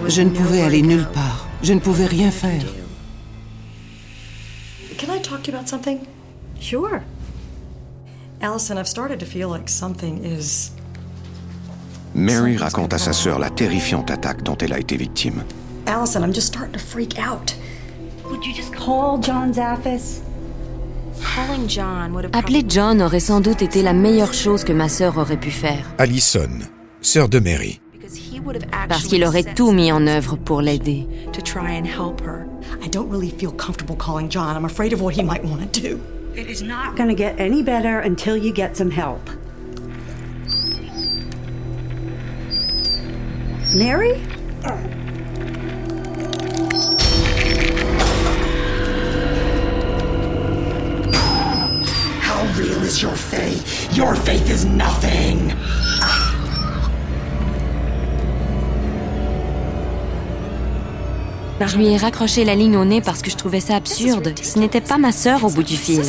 Je 0.09 0.23
ne 0.23 0.29
pouvais 0.31 0.61
aller 0.61 0.81
nulle 0.81 1.05
part. 1.05 1.47
Je 1.61 1.71
ne 1.71 1.79
pouvais 1.79 2.07
rien 2.07 2.31
faire. 2.31 2.63
Can 4.97 5.13
I 5.13 5.21
talk 5.21 5.43
to 5.43 5.51
you 5.51 5.57
about 5.57 5.69
something? 5.69 5.99
Sure. 6.59 7.01
Allison, 8.41 8.77
I've 8.77 8.87
started 8.87 9.19
to 9.19 9.25
feel 9.25 9.49
like 9.49 9.69
something 9.69 10.23
is. 10.25 10.71
Mary 12.15 12.57
raconte 12.57 12.93
à 12.93 12.97
sa 12.97 13.13
sœur 13.13 13.37
la 13.37 13.51
terrifiante 13.51 14.09
attaque 14.09 14.41
dont 14.41 14.57
elle 14.57 14.73
a 14.73 14.79
été 14.79 14.97
victime. 14.97 15.43
Allison, 15.85 16.23
I'm 16.23 16.33
just 16.33 16.47
starting 16.47 16.73
to 16.73 16.79
freak 16.79 17.19
out. 17.19 17.55
Would 18.31 18.43
you 18.43 18.53
just 18.53 18.73
call 18.73 19.19
John 19.21 19.53
Zaffis? 19.53 20.21
Appeler 22.33 22.63
John 22.67 23.01
aurait 23.01 23.19
sans 23.19 23.41
doute 23.41 23.61
été 23.61 23.83
la 23.83 23.93
meilleure 23.93 24.33
chose 24.33 24.63
que 24.63 24.73
ma 24.73 24.89
sœur 24.89 25.17
aurait 25.17 25.39
pu 25.39 25.51
faire. 25.51 25.85
Allison, 25.99 26.49
sœur 27.01 27.29
de 27.29 27.39
Mary. 27.39 27.79
Parce 28.87 29.07
qu'il 29.07 29.23
aurait 29.23 29.43
tout 29.43 29.71
mis 29.71 29.91
en 29.91 30.07
œuvre 30.07 30.35
pour 30.35 30.61
l'aider. 30.61 31.07
To 31.33 31.41
try 31.41 31.77
and 31.77 31.85
help 31.85 32.21
her. 32.21 32.47
I 32.83 32.87
don't 32.87 33.09
really 33.09 33.29
feel 33.29 33.51
comfortable 33.51 33.95
calling 33.95 34.29
John. 34.29 34.55
I'm 34.55 34.65
afraid 34.65 34.93
of 34.93 35.01
what 35.01 35.15
he 35.15 35.23
might 35.23 35.43
want 35.43 35.73
to 35.73 35.81
do. 35.81 35.99
It 36.35 36.47
is 36.47 36.61
not 36.63 36.95
going 36.95 37.09
to 37.09 37.15
get 37.15 37.39
any 37.39 37.61
better 37.63 37.99
until 37.99 38.37
you 38.37 38.53
get 38.53 38.77
some 38.77 38.91
help. 38.91 39.29
Mary? 43.75 44.19
How 52.21 52.43
real 52.57 52.83
is 52.83 53.01
your 53.01 53.15
faith? 53.15 53.95
Your 53.95 54.15
faith 54.15 54.49
is 54.49 54.65
nothing. 54.65 55.53
Je 61.67 61.77
lui 61.77 61.87
ai 61.87 61.97
raccroché 61.97 62.45
la 62.45 62.55
ligne 62.55 62.77
au 62.77 62.85
nez 62.85 63.01
parce 63.01 63.21
que 63.21 63.29
je 63.29 63.35
trouvais 63.35 63.59
ça 63.59 63.75
absurde. 63.75 64.33
Ce 64.41 64.57
n'était 64.57 64.81
pas 64.81 64.97
ma 64.97 65.11
sœur 65.11 65.43
au 65.43 65.49
bout 65.49 65.63
du 65.63 65.75
fil. 65.77 66.01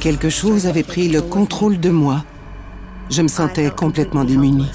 Quelque 0.00 0.28
chose 0.28 0.66
avait 0.66 0.84
pris 0.84 1.08
le 1.08 1.22
contrôle 1.22 1.80
de 1.80 1.90
moi. 1.90 2.24
Je 3.10 3.22
me 3.22 3.28
sentais 3.28 3.70
complètement 3.70 4.24
démunie. 4.24 4.68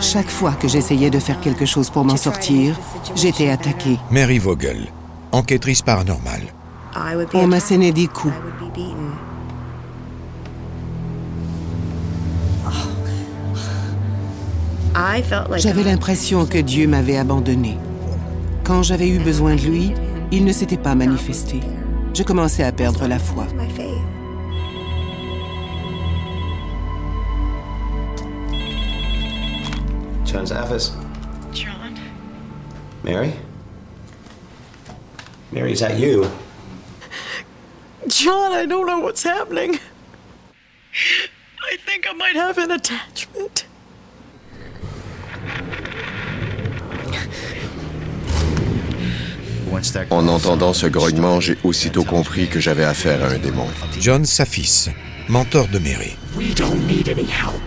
Chaque 0.00 0.28
fois 0.28 0.52
que 0.52 0.68
j'essayais 0.68 1.10
de 1.10 1.18
faire 1.18 1.40
quelque 1.40 1.66
chose 1.66 1.90
pour 1.90 2.04
m'en 2.04 2.16
sortir, 2.16 2.78
j'étais 3.14 3.48
attaquée. 3.48 3.98
Mary 4.10 4.38
Vogel, 4.38 4.86
enquêtrice 5.32 5.82
paranormale. 5.82 6.42
On 7.34 7.46
m'a 7.46 7.60
saigné 7.60 7.92
des 7.92 8.06
coups. 8.06 8.32
J'avais 15.56 15.82
l'impression 15.82 16.46
que 16.46 16.58
Dieu 16.58 16.86
m'avait 16.88 17.18
abandonnée. 17.18 17.76
Quand 18.64 18.82
j'avais 18.82 19.08
eu 19.08 19.18
besoin 19.18 19.54
de 19.54 19.60
lui, 19.60 19.92
il 20.32 20.44
ne 20.44 20.52
s'était 20.52 20.78
pas 20.78 20.94
manifesté. 20.94 21.60
Je 22.14 22.22
commençais 22.22 22.64
à 22.64 22.72
perdre 22.72 23.06
la 23.06 23.18
foi. 23.18 23.46
John's 30.36 30.52
office. 30.52 30.92
John? 31.52 31.98
Mary? 33.02 33.32
Mary, 35.50 35.72
is 35.72 35.80
that 35.80 35.98
you? 35.98 36.30
John, 38.06 38.52
I 38.52 38.66
don't 38.66 38.86
know 38.86 38.98
what's 38.98 39.22
happening. 39.22 39.78
I 41.72 41.76
think 41.86 42.06
I 42.06 42.12
might 42.12 42.36
have 42.36 42.58
an 42.58 42.70
attachment. 42.70 43.64
En 50.10 50.28
entendant 50.28 50.74
ce 50.74 50.86
grognement, 50.86 51.40
j'ai 51.40 51.56
aussitôt 51.64 52.04
compris 52.04 52.48
que 52.48 52.60
j'avais 52.60 52.84
affaire 52.84 53.24
à 53.24 53.28
un 53.28 53.38
démon. 53.38 53.66
John 53.98 54.26
Safis, 54.26 54.90
mentor 55.28 55.68
de 55.68 55.78
Mary. 55.78 56.16
We 56.36 56.54
don't 56.54 56.86
need 56.86 57.08
any 57.08 57.24
help. 57.24 57.62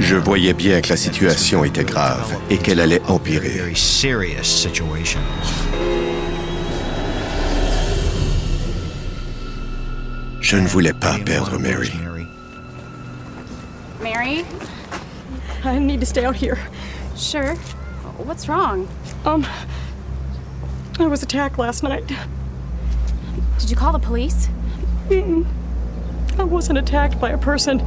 Je 0.00 0.16
voyais 0.16 0.52
bien 0.52 0.80
que 0.82 0.90
la 0.90 0.96
situation 0.96 1.64
était 1.64 1.84
grave 1.84 2.36
et 2.50 2.58
qu'elle 2.58 2.80
allait 2.80 3.00
empirer. 3.08 3.48
very 3.48 3.74
serious 3.74 4.44
situation. 4.44 5.20
Je 10.40 10.56
ne 10.56 10.66
voulais 10.66 10.92
pas 10.92 11.18
perdre 11.24 11.58
Mary. 11.58 11.92
Mary? 14.02 14.44
I 15.64 15.78
need 15.78 16.00
to 16.00 16.06
stay 16.06 16.26
out 16.26 16.36
here. 16.36 16.58
Sure. 17.16 17.54
What's 18.18 18.48
wrong? 18.48 18.86
Um, 19.24 19.46
I 20.98 21.06
was 21.06 21.22
attacked 21.22 21.58
last 21.58 21.82
night. 21.82 22.06
Did 23.58 23.70
you 23.70 23.76
call 23.76 23.92
the 23.92 23.98
police? 23.98 24.48
Mm-mm. 25.08 25.46
I 26.38 26.44
wasn't 26.44 26.78
attacked 26.78 27.18
by 27.18 27.30
a 27.30 27.38
person. 27.38 27.80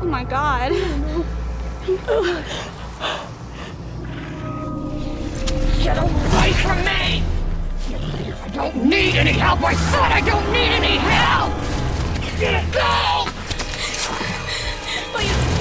Oh 0.00 0.04
my 0.04 0.22
god. 0.22 0.70
Get 5.82 5.98
away 5.98 6.52
from 6.52 6.78
me! 6.84 7.24
I 8.42 8.48
don't 8.52 8.76
need 8.84 9.16
any 9.16 9.32
help. 9.32 9.60
I 9.62 9.74
said 9.74 10.12
I 10.12 10.20
don't 10.20 10.52
need 10.52 10.68
any 10.68 10.98
help. 10.98 11.52
Go! 12.72 13.26
Please, 15.12 15.58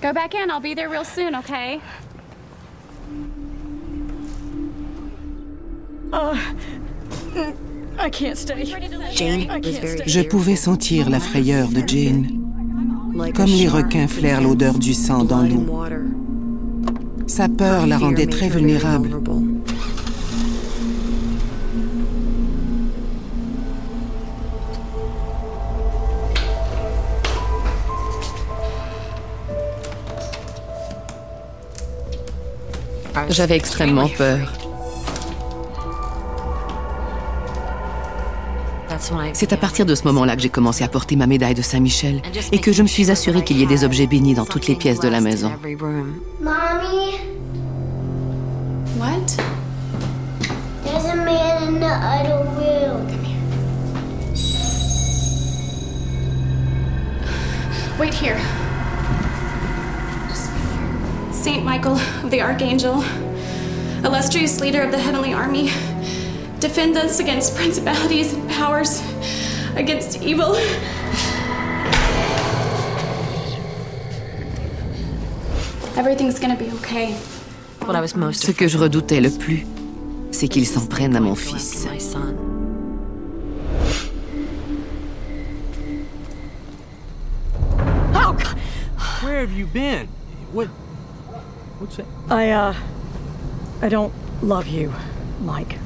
Go 0.00 0.12
back 0.12 0.34
in. 0.36 0.50
I'll 0.50 0.60
be 0.60 0.74
there 0.74 0.88
real 0.88 1.04
soon, 1.04 1.34
okay? 1.34 1.80
Uh, 6.12 6.54
I 7.98 8.10
can't 8.10 8.36
stay. 8.36 8.64
Jane 9.14 9.42
I 9.42 9.60
can't 9.60 9.88
stay. 9.88 10.02
Je 10.06 10.20
pouvais 10.20 10.56
sentir 10.56 11.08
la 11.08 11.20
frayeur 11.20 11.68
de 11.68 11.82
Jane, 11.86 12.28
comme 13.34 13.46
les 13.46 13.68
requins 13.68 14.06
flairent 14.06 14.42
l'odeur 14.42 14.78
du 14.78 14.94
sang 14.94 15.24
dans 15.24 15.42
l'eau. 15.42 15.66
Sa 17.26 17.48
peur 17.48 17.86
la 17.86 17.98
rendait 17.98 18.26
très 18.26 18.48
vulnérable. 18.48 19.10
J'avais 33.30 33.56
extrêmement 33.56 34.08
peur. 34.08 34.65
C'est 39.32 39.52
à 39.52 39.56
partir 39.56 39.84
de 39.86 39.94
ce 39.94 40.04
moment-là 40.04 40.36
que 40.36 40.42
j'ai 40.42 40.48
commencé 40.48 40.84
à 40.84 40.88
porter 40.88 41.16
ma 41.16 41.26
médaille 41.26 41.54
de 41.54 41.62
Saint-Michel 41.62 42.22
et 42.52 42.58
que 42.58 42.72
je 42.72 42.82
me 42.82 42.88
suis 42.88 43.10
assurée 43.10 43.44
qu'il 43.44 43.58
y 43.58 43.62
ait 43.62 43.66
des 43.66 43.84
objets 43.84 44.06
bénis 44.06 44.34
dans 44.34 44.46
toutes 44.46 44.66
les 44.66 44.74
pièces 44.76 45.00
de 45.00 45.08
la 45.08 45.20
maison. 45.20 45.52
Mommy, 46.40 47.18
What? 48.98 49.36
there's 50.84 51.04
a 51.04 51.16
man 51.16 51.68
in 51.68 51.80
the 51.80 51.86
other 51.86 52.44
room. 52.56 53.06
Wait 57.98 58.14
here. 58.14 58.38
Saint 61.32 61.62
Michael 61.64 61.98
of 62.24 62.30
the 62.30 62.40
Archangel, 62.40 63.02
illustrious 64.04 64.60
leader 64.60 64.82
of 64.82 64.90
the 64.92 64.98
heavenly 64.98 65.32
army, 65.32 65.70
defend 66.60 66.96
us 66.96 67.20
against 67.20 67.54
principalities 67.56 68.32
and 68.32 68.48
powers, 68.50 69.02
against 69.76 70.22
evil. 70.22 70.56
Everything's 75.96 76.38
gonna 76.38 76.56
be 76.56 76.70
okay. 76.74 77.14
Ce 78.32 78.50
que 78.50 78.66
je 78.66 78.78
redoutais 78.78 79.20
le 79.20 79.30
plus, 79.30 79.64
c'est 80.32 80.48
qu'ils 80.48 80.66
s'en 80.66 80.86
prennent 80.86 81.14
à 81.14 81.20
mon 81.20 81.36
fils. 81.36 81.86
Oh, 88.14 88.32
God. 88.32 88.58
Where 89.22 89.40
have 89.40 89.52
you 89.52 89.66
been? 89.66 90.08
What? 90.52 90.68
What's 91.78 91.96
that? 91.96 92.06
I, 92.28 92.50
uh, 92.50 92.74
I 93.82 93.88
don't 93.88 94.12
love 94.42 94.66
you, 94.66 94.92
Mike. 95.40 95.78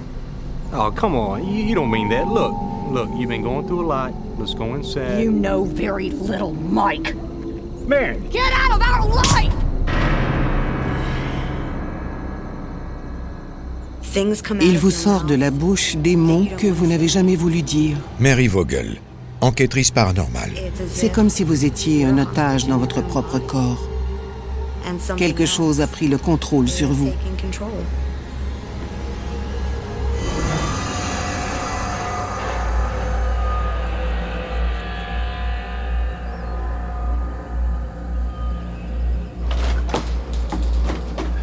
Oh, 0.72 0.92
come 0.92 1.16
on. 1.16 1.46
You, 1.46 1.64
you 1.64 1.74
don't 1.74 1.90
mean 1.90 2.08
that. 2.10 2.28
Look, 2.28 2.54
look, 2.90 3.10
you've 3.16 3.28
been 3.28 3.42
going 3.42 3.66
through 3.66 3.84
a 3.84 3.88
lot. 3.88 4.12
Let's 4.38 4.54
go 4.54 4.74
inside. 4.74 5.20
You 5.20 5.32
know 5.32 5.64
very 5.64 6.10
little, 6.10 6.52
Mike. 6.52 7.14
Mary. 7.86 8.20
Get 8.30 8.52
out 8.52 8.72
of 8.72 8.82
our 8.82 9.06
life! 9.08 9.52
Il 14.60 14.78
vous 14.78 14.90
sort 14.90 15.22
de 15.24 15.36
la 15.36 15.52
bouche 15.52 15.94
des 15.96 16.16
mots 16.16 16.46
que 16.58 16.66
vous 16.66 16.86
n'avez 16.86 17.06
jamais 17.06 17.36
voulu 17.36 17.62
dire. 17.62 17.96
Mary 18.18 18.48
Vogel, 18.48 18.96
enquêtrice 19.40 19.92
paranormale. 19.92 20.50
C'est 20.88 21.12
comme 21.12 21.30
si 21.30 21.44
vous 21.44 21.64
étiez 21.64 22.04
un 22.04 22.18
otage 22.18 22.66
dans 22.66 22.78
votre 22.78 23.02
propre 23.02 23.38
corps. 23.38 23.78
Quelque 25.16 25.46
chose 25.46 25.80
a 25.80 25.86
pris 25.86 26.08
le 26.08 26.18
contrôle 26.18 26.68
sur 26.68 26.88
vous. 26.88 27.12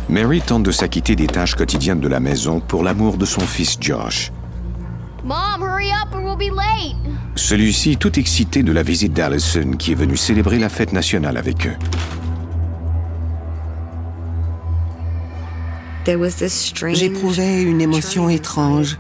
Mary 0.09 0.41
tente 0.41 0.63
de 0.63 0.71
s'acquitter 0.71 1.15
des 1.15 1.27
tâches 1.27 1.55
quotidiennes 1.55 1.99
de 1.99 2.07
la 2.07 2.21
maison 2.21 2.61
pour 2.61 2.83
l'amour 2.83 3.17
de 3.17 3.25
son 3.25 3.41
fils 3.41 3.77
Josh. 3.79 4.31
Mom, 5.25 5.61
hurry 5.61 5.91
up 5.91 6.13
or 6.13 6.23
we'll 6.23 6.37
be 6.37 6.53
late. 6.55 6.95
Celui-ci 7.35 7.97
tout 7.97 8.17
excité 8.17 8.63
de 8.63 8.71
la 8.71 8.83
visite 8.83 9.13
d'Allison 9.13 9.71
qui 9.77 9.91
est 9.91 9.95
venu 9.95 10.15
célébrer 10.15 10.59
la 10.59 10.69
fête 10.69 10.93
nationale 10.93 11.35
avec 11.35 11.67
eux. 11.67 11.75
J'éprouvais 16.93 17.61
une 17.63 17.81
émotion 17.81 18.29
étrange. 18.29 18.97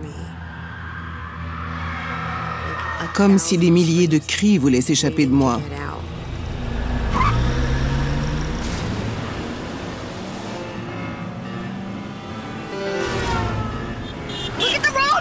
Comme 3.13 3.39
si 3.39 3.57
des 3.57 3.71
milliers 3.71 4.09
de 4.09 4.17
cris 4.17 4.57
voulaient 4.57 4.81
s'échapper 4.81 5.25
de 5.25 5.31
moi. 5.31 5.61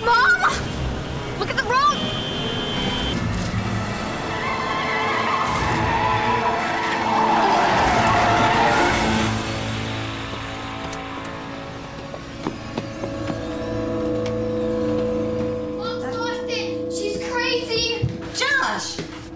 Mom! 0.05 0.53
Look 1.39 1.51
at 1.51 1.57
the! 1.57 1.67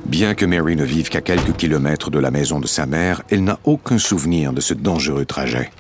Bien 0.07 0.35
que 0.35 0.45
Mary 0.45 0.77
ne 0.77 0.85
vive 0.85 1.09
qu'à 1.09 1.23
quelques 1.23 1.57
kilomètres 1.57 2.11
de 2.11 2.19
la 2.19 2.31
maison 2.31 2.61
de 2.61 2.67
sa 2.67 2.85
mère, 2.85 3.23
elle 3.31 3.45
n'a 3.45 3.59
aucun 3.65 3.97
souvenir 3.97 4.53
de 4.53 4.61
ce 4.61 4.75
dangereux 4.75 5.25
trajet. 5.25 5.71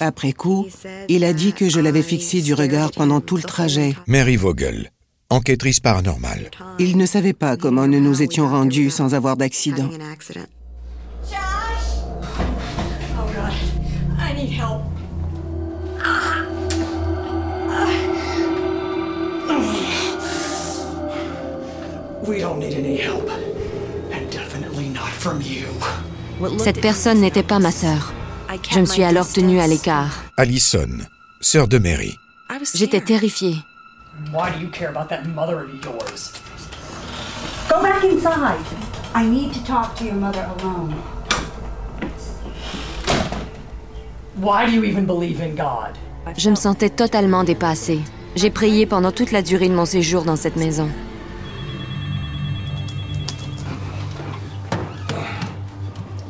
Après 0.00 0.32
coup, 0.32 0.66
il 1.08 1.24
a 1.24 1.32
dit 1.32 1.52
que 1.52 1.68
je 1.68 1.80
l'avais 1.80 2.02
fixé 2.02 2.40
du 2.40 2.54
regard 2.54 2.90
pendant 2.92 3.20
tout 3.20 3.36
le 3.36 3.42
trajet. 3.42 3.94
Mary 4.06 4.36
Vogel, 4.36 4.90
enquêtrice 5.30 5.80
paranormale. 5.80 6.50
Il 6.78 6.96
ne 6.96 7.06
savait 7.06 7.32
pas 7.32 7.56
comment 7.56 7.86
nous 7.86 8.00
nous 8.00 8.22
étions 8.22 8.48
rendus 8.48 8.90
sans 8.90 9.14
avoir 9.14 9.36
d'accident. 9.36 9.88
God, 13.38 13.52
I 14.18 14.32
need 14.34 14.50
help. 14.50 14.82
We 22.26 22.40
don't 22.40 22.58
need 22.58 22.74
any 22.74 22.96
help. 22.96 23.30
And 24.12 24.30
definitely 24.30 24.88
not 24.88 25.08
from 25.08 25.40
you. 25.40 25.66
Cette 26.58 26.80
personne 26.80 27.20
n'était 27.20 27.42
pas 27.42 27.58
ma 27.58 27.70
sœur. 27.70 28.12
Je 28.70 28.80
me 28.80 28.86
suis 28.86 29.02
alors 29.02 29.28
tenue 29.28 29.60
à 29.60 29.66
l'écart. 29.66 30.24
Allison, 30.36 30.88
sœur 31.40 31.68
de 31.68 31.78
Mary. 31.78 32.18
J'étais 32.74 33.00
terrifiée. 33.00 33.56
Why 34.32 34.50
do 34.50 34.60
you 34.60 34.70
care 34.70 34.88
about 34.88 35.08
that 35.10 35.24
mother 35.24 35.60
of 35.60 35.70
yours? 35.84 36.32
Go 37.68 37.82
back 37.82 38.02
inside. 38.04 38.58
I 39.14 39.24
need 39.24 39.52
to 39.52 39.60
talk 39.64 39.94
to 39.96 40.04
your 40.04 40.14
mother 40.14 40.44
alone. 40.58 40.94
Why 44.40 44.66
do 44.66 44.72
you 44.72 44.84
even 44.84 45.04
believe 45.04 45.40
in 45.40 45.54
God? 45.54 45.96
Je 46.36 46.50
me 46.50 46.56
sentais 46.56 46.90
totalement 46.90 47.44
dépassée. 47.44 48.00
J'ai 48.34 48.50
prié 48.50 48.86
pendant 48.86 49.12
toute 49.12 49.30
la 49.32 49.42
durée 49.42 49.68
de 49.68 49.74
mon 49.74 49.84
séjour 49.84 50.24
dans 50.24 50.36
cette 50.36 50.56
maison. 50.56 50.88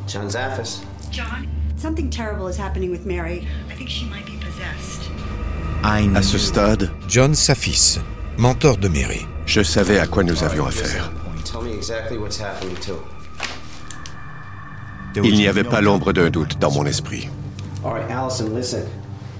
John 0.06 0.28
Zaffis. 0.28 0.87
John, 1.78 1.94
something 1.94 2.10
terrible 2.10 2.48
is 2.48 2.56
happening 2.56 2.90
with 2.90 3.06
Mary. 3.06 3.46
I 3.70 3.74
think 3.74 3.88
she 3.88 4.06
might 4.06 4.26
be 4.26 4.36
possessed. 4.44 5.10
À 5.82 6.22
ce 6.22 6.38
stade, 6.38 6.90
John 7.08 7.34
Safis, 7.34 7.98
mentor 8.36 8.76
de 8.78 8.88
Mary. 8.88 9.26
je 9.46 9.62
savais 9.62 9.98
à 9.98 10.06
quoi 10.06 10.24
nous 10.24 10.42
avions 10.42 10.66
affaire. 10.66 11.10
Tell 11.44 11.62
me 11.62 11.72
exactly 11.72 12.18
what's 12.18 12.38
happening 12.38 12.76
to 12.80 12.94
him. 15.14 15.24
Il 15.24 15.34
n'y 15.34 15.48
avait 15.48 15.64
pas 15.64 15.80
l'ombre 15.80 16.12
d'un 16.12 16.30
doute 16.30 16.58
dans 16.58 16.70
mon 16.70 16.84
esprit. 16.84 17.28
All 17.84 17.92
right, 17.92 18.10
Allison, 18.10 18.54
listen. 18.54 18.84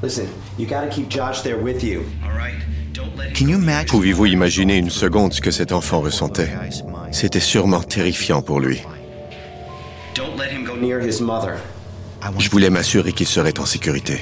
Listen, 0.03 0.27
you 0.59 0.67
gotta 0.67 0.89
keep 0.89 1.09
Josh 1.11 1.43
there 1.43 1.59
with 1.59 1.83
you. 1.83 2.05
Can 3.35 3.49
you 3.49 3.59
imagine? 3.59 3.89
Pouvez-vous 3.91 4.27
imaginer 4.27 4.77
une 4.77 4.91
seconde 4.91 5.33
ce 5.33 5.41
que 5.41 5.51
cet 5.51 5.73
enfant 5.73 6.01
ressentait? 6.01 6.51
C'était 7.11 7.41
sûrement 7.41 7.83
terrifiant 7.83 8.43
pour 8.43 8.61
lui. 8.61 8.81
Je 12.39 12.51
voulais 12.51 12.71
m'assurer 12.71 13.13
qu'il 13.13 13.27
serait 13.27 13.59
en 13.59 13.67
sécurité. 13.67 14.21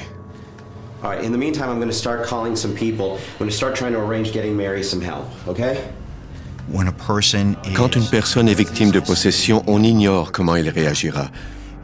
All 1.03 1.11
right, 1.11 1.23
in 1.23 1.31
the 1.31 1.37
meantime, 1.37 1.69
I'm 1.69 1.79
gonna 1.79 1.91
start 1.91 2.27
calling 2.27 2.55
some 2.55 2.73
people. 2.73 3.19
I'm 3.39 3.39
gonna 3.39 3.51
start 3.51 3.75
trying 3.75 3.93
to 3.93 3.99
arrange 3.99 4.33
getting 4.33 4.55
Mary 4.55 4.83
some 4.83 5.01
help, 5.01 5.25
okay? 5.47 5.77
When 6.71 6.87
a 6.87 6.91
person 6.91 7.55
is 7.63 7.75
Quand 7.75 7.95
une 7.95 8.07
personne 8.07 8.49
est 8.49 8.57
victime 8.57 8.91
de 8.91 8.99
possession, 8.99 9.63
on 9.67 9.83
ignore 9.83 10.31
comment 10.31 10.55
elle 10.55 10.69
réagira. 10.69 11.29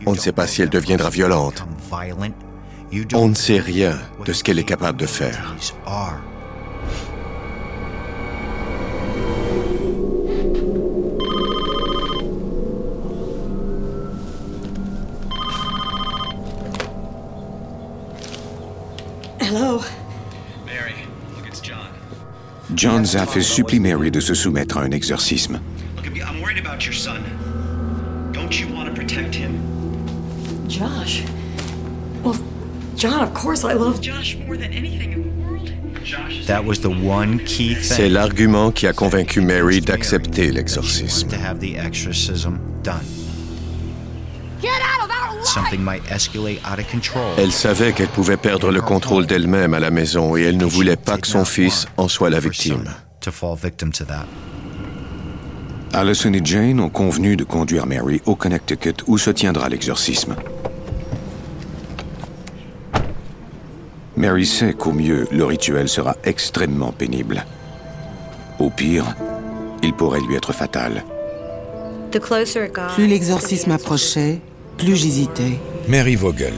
On 0.05 0.11
ne 0.11 0.17
sait 0.17 0.33
pas 0.33 0.47
si 0.47 0.61
elle 0.61 0.69
deviendra 0.69 1.09
violente. 1.09 1.63
On 3.13 3.29
ne 3.29 3.35
sait 3.35 3.59
rien 3.59 3.97
de 4.25 4.33
ce 4.33 4.43
qu'elle 4.43 4.59
est 4.59 4.65
capable 4.65 4.99
de 4.99 5.05
faire. 5.05 5.55
John 22.75 23.03
Zaffis 23.05 23.43
supplie 23.43 23.79
Mary 23.79 24.09
de 24.11 24.19
se 24.19 24.33
soumettre 24.33 24.77
à 24.77 24.81
un 24.81 24.91
exorcisme. 24.91 25.59
Look, 25.95 26.07
I'm 26.17 26.41
worried 26.41 26.57
about 26.57 26.85
your 26.85 26.93
son. 26.93 27.21
Don't 28.33 28.59
you 28.59 28.67
want 28.73 28.87
to 28.87 28.93
protect 28.93 29.35
him? 29.35 29.59
Josh. 30.67 31.23
Well, 32.23 32.35
John, 32.95 33.21
of 33.21 33.33
course 33.33 33.63
I 33.63 33.73
love 33.73 34.01
Josh 34.01 34.37
more 34.47 34.57
than 34.57 34.71
anything 34.73 35.11
in 35.13 35.23
the 35.23 35.43
world. 35.43 35.71
Josh 36.03 36.45
That 36.47 36.65
was 36.65 36.79
the 36.81 36.89
one 36.89 37.39
key 37.45 37.75
C'est 37.81 38.09
l'argument 38.09 38.71
qui 38.71 38.87
a 38.87 38.93
convaincu 38.93 39.41
Mary 39.41 39.79
d'accepter 39.79 40.51
l'exorcisme. 40.51 41.29
to 41.29 41.37
have 41.37 41.59
the 41.59 41.77
exorcism 41.77 42.59
done. 42.83 43.03
Get 44.61 44.81
out 44.81 44.92
Elle 47.37 47.51
savait 47.51 47.93
qu'elle 47.93 48.07
pouvait 48.07 48.37
perdre 48.37 48.71
le 48.71 48.81
contrôle 48.81 49.25
d'elle-même 49.25 49.73
à 49.73 49.79
la 49.79 49.91
maison 49.91 50.35
et 50.35 50.43
elle 50.43 50.57
ne 50.57 50.65
voulait 50.65 50.95
pas 50.95 51.17
que 51.17 51.27
son 51.27 51.45
fils 51.45 51.87
en 51.97 52.07
soit 52.07 52.29
la 52.29 52.39
victime. 52.39 52.85
To 53.21 53.31
fall 53.31 53.55
victim 53.55 53.91
to 53.91 54.03
that. 54.05 54.25
Allison 55.93 56.33
et 56.33 56.41
Jane 56.43 56.79
ont 56.79 56.89
convenu 56.89 57.35
de 57.35 57.43
conduire 57.43 57.85
Mary 57.85 58.21
au 58.25 58.35
Connecticut 58.35 58.95
où 59.05 59.19
se 59.19 59.29
tiendra 59.29 59.69
l'exorcisme. 59.69 60.35
Mary 64.15 64.45
sait 64.45 64.73
qu'au 64.73 64.91
mieux, 64.91 65.27
le 65.31 65.45
rituel 65.45 65.87
sera 65.87 66.15
extrêmement 66.23 66.91
pénible. 66.91 67.45
Au 68.59 68.69
pire, 68.69 69.05
il 69.83 69.93
pourrait 69.93 70.21
lui 70.21 70.35
être 70.35 70.53
fatal. 70.53 71.03
Plus 72.95 73.07
l'exorcisme 73.07 73.71
approchait, 73.71 74.41
plus 74.77 74.95
j'hésitais. 74.95 75.59
Mary 75.87 76.15
Vogel, 76.15 76.53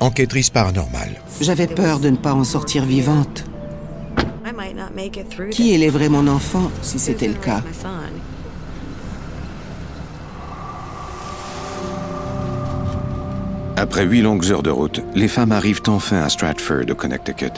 enquêtrice 0.00 0.50
paranormale. 0.50 1.20
J'avais 1.40 1.66
peur 1.66 2.00
de 2.00 2.10
ne 2.10 2.16
pas 2.16 2.34
en 2.34 2.44
sortir 2.44 2.84
vivante. 2.84 3.44
Qui 5.50 5.72
élèverait 5.72 6.08
mon 6.08 6.26
enfant 6.28 6.70
si 6.82 6.98
c'était 6.98 7.28
le 7.28 7.34
cas? 7.34 7.62
Après 13.76 14.04
huit 14.04 14.22
longues 14.22 14.50
heures 14.50 14.62
de 14.62 14.70
route, 14.70 15.00
les 15.14 15.28
femmes 15.28 15.52
arrivent 15.52 15.82
enfin 15.88 16.22
à 16.22 16.28
Stratford, 16.28 16.84
au 16.90 16.94
Connecticut. 16.94 17.52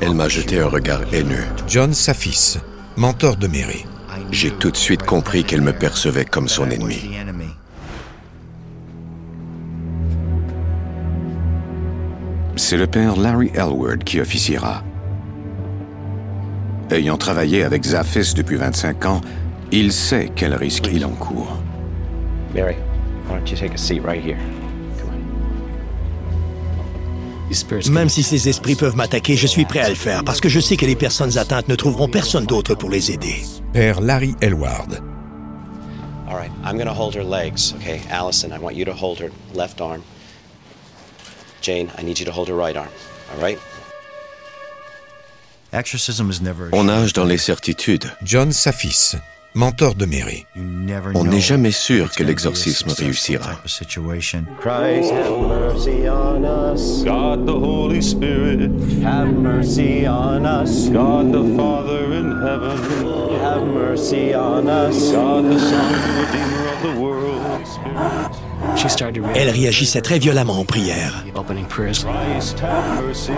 Elle 0.00 0.14
m'a 0.14 0.28
jeté 0.28 0.60
un 0.60 0.68
regard 0.68 1.02
haineux. 1.12 1.44
John 1.66 1.92
Safis, 1.92 2.58
mentor 2.96 3.36
de 3.36 3.46
Mary. 3.46 3.84
J'ai 4.30 4.50
tout 4.50 4.70
de 4.70 4.76
suite 4.76 5.02
compris 5.02 5.44
qu'elle 5.44 5.60
me 5.60 5.72
percevait 5.72 6.24
comme 6.24 6.48
son 6.48 6.70
ennemi. 6.70 7.10
C'est 12.56 12.76
le 12.76 12.86
père 12.86 13.16
Larry 13.16 13.50
Elward 13.54 14.04
qui 14.04 14.20
officiera. 14.20 14.82
Ayant 16.90 17.16
travaillé 17.16 17.64
avec 17.64 17.84
Zaffis 17.84 18.34
depuis 18.34 18.56
25 18.56 19.06
ans, 19.06 19.20
il 19.70 19.92
sait 19.92 20.30
quel 20.34 20.54
risque 20.54 20.88
il 20.92 21.04
encourt. 21.04 21.58
Mary, 22.54 22.76
why 23.28 23.38
don't 23.38 23.50
you 23.50 23.56
take 23.56 23.72
a 23.72 23.78
seat 23.78 24.02
right 24.04 24.22
here? 24.22 24.36
Même 27.90 28.08
si 28.08 28.22
ces 28.22 28.48
esprits 28.48 28.74
peuvent 28.74 28.96
m'attaquer, 28.96 29.36
je 29.36 29.46
suis 29.46 29.64
prêt 29.64 29.80
à 29.80 29.88
le 29.88 29.94
faire 29.94 30.24
parce 30.24 30.40
que 30.40 30.48
je 30.48 30.60
sais 30.60 30.76
que 30.76 30.86
les 30.86 30.96
personnes 30.96 31.38
atteintes 31.38 31.68
ne 31.68 31.74
trouveront 31.74 32.08
personne 32.08 32.46
d'autre 32.46 32.74
pour 32.74 32.90
les 32.90 33.10
aider. 33.10 33.42
Père 33.72 34.00
Larry 34.00 34.34
Elward. 34.40 35.02
All 36.28 36.36
right, 36.36 36.50
I'm 36.64 36.76
going 36.76 36.86
to 36.86 36.94
hold 36.94 37.14
her 37.14 37.24
legs, 37.24 37.74
okay? 37.76 38.00
Allison, 38.10 38.52
I 38.52 38.58
want 38.58 38.74
you 38.74 38.86
to 38.86 38.94
hold 38.94 39.18
her 39.20 39.30
left 39.54 39.80
arm. 39.80 40.02
Jane, 41.60 41.90
I 41.98 42.02
need 42.02 42.18
you 42.18 42.24
to 42.24 42.32
hold 42.32 42.48
her 42.48 42.56
right 42.56 42.76
arm, 42.76 42.88
all 43.34 43.42
right? 43.42 43.58
On 46.72 46.84
nage 46.84 47.14
dans 47.14 47.24
les 47.24 47.38
certitudes. 47.38 48.04
John 48.22 48.52
Safis, 48.52 49.14
mentor 49.54 49.94
de 49.94 50.06
Mary. 50.06 50.46
On 51.14 51.24
n'est 51.24 51.40
jamais 51.40 51.72
sûr 51.72 52.10
que 52.10 52.22
l'exorcisme 52.22 52.90
réussira. 52.90 53.56
Christ, 54.60 55.12
have 55.12 55.30
mercy 55.48 56.08
on 56.08 56.44
us. 56.44 57.02
God 57.04 57.46
the 57.46 57.54
Holy 57.54 58.02
Spirit, 58.02 58.70
have 59.02 59.32
mercy 59.32 60.06
on 60.06 60.44
us. 60.44 60.88
God 60.88 61.32
the 61.32 61.56
Father 61.56 62.12
in 62.12 62.30
heaven, 62.42 63.40
have 63.40 63.66
mercy 63.66 64.34
on 64.34 64.68
us. 64.68 65.12
God 65.12 65.44
the 65.44 65.58
Son, 65.58 65.92
Redeemer 66.18 66.68
of 66.68 66.82
the 66.82 67.00
world. 67.00 67.22
Elle 69.34 69.50
réagissait 69.50 70.00
très 70.00 70.18
violemment 70.18 70.60
en 70.60 70.64
prière. 70.64 71.24
Christ, 71.68 72.60
have 72.60 73.04
mercy. 73.04 73.32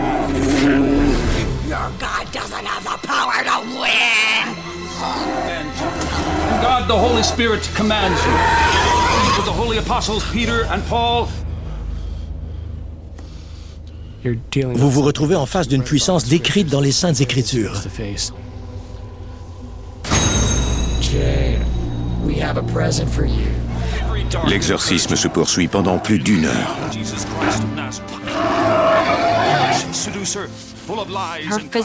Your 1.66 1.90
God 1.98 2.30
doesn't 2.32 2.66
have 2.66 2.84
the 2.84 2.98
power 3.06 3.42
to 3.42 3.60
win! 3.80 5.33
And 6.64 6.88
God, 6.88 6.88
the 6.88 6.98
Holy 6.98 7.22
Spirit, 7.22 7.70
commands 7.74 8.18
you. 8.24 8.32
With 9.36 9.44
the 9.44 9.52
holy 9.52 9.78
apostles 9.78 10.24
Peter 10.32 10.64
and 10.70 10.82
Paul, 10.88 11.28
Vous 14.24 14.90
vous 14.90 15.02
retrouvez 15.02 15.34
en 15.34 15.44
face 15.44 15.68
d'une 15.68 15.82
puissance 15.82 16.24
décrite 16.24 16.68
dans 16.68 16.80
les 16.80 16.92
Saintes 16.92 17.20
Écritures. 17.20 17.82
L'exorcisme 24.46 25.16
se 25.16 25.28
poursuit 25.28 25.68
pendant 25.68 25.98
plus 25.98 26.18
d'une 26.18 26.46
heure. 26.46 26.76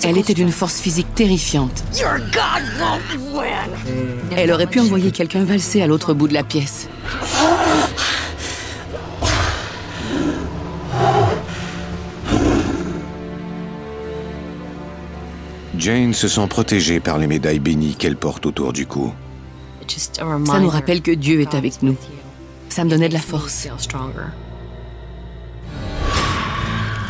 Elle 0.03 0.17
était 0.17 0.33
d'une 0.33 0.51
force 0.51 0.79
physique 0.79 1.13
terrifiante. 1.15 1.83
Elle 4.35 4.51
aurait 4.51 4.67
pu 4.67 4.79
envoyer 4.79 5.11
quelqu'un 5.11 5.43
valser 5.43 5.81
à 5.81 5.87
l'autre 5.87 6.13
bout 6.13 6.27
de 6.27 6.33
la 6.33 6.43
pièce. 6.43 6.89
Jane 15.77 16.13
se 16.13 16.27
sent 16.27 16.45
protégée 16.49 16.99
par 16.99 17.17
les 17.17 17.27
médailles 17.27 17.59
bénies 17.59 17.95
qu'elle 17.95 18.17
porte 18.17 18.45
autour 18.45 18.73
du 18.73 18.85
cou. 18.85 19.13
Ça 19.87 20.59
nous 20.59 20.69
rappelle 20.69 21.01
que 21.01 21.11
Dieu 21.11 21.39
est 21.39 21.55
avec 21.55 21.81
nous. 21.81 21.95
Ça 22.67 22.83
me 22.83 22.89
donnait 22.89 23.09
de 23.09 23.13
la 23.13 23.21
force. 23.21 23.67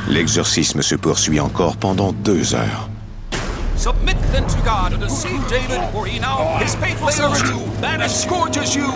L'exorcisme 0.08 0.82
se 0.82 0.96
poursuit 0.96 1.40
encore 1.40 1.78
pendant 1.78 2.14
deux 2.14 2.56
heures. 2.56 2.90
submit 3.80 4.18
then 4.34 4.46
to 4.46 4.62
God 4.66 4.92
and 4.92 5.00
deceive 5.00 5.42
David, 5.48 5.82
for 5.94 6.06
he 6.06 6.20
now 6.20 6.58
his 6.60 6.76
faithful 6.76 7.10
servant 7.10 7.82
that 7.82 8.06
scourges 8.12 8.76
you 8.76 8.92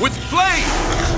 with 0.00 0.14
flame. 0.28 1.12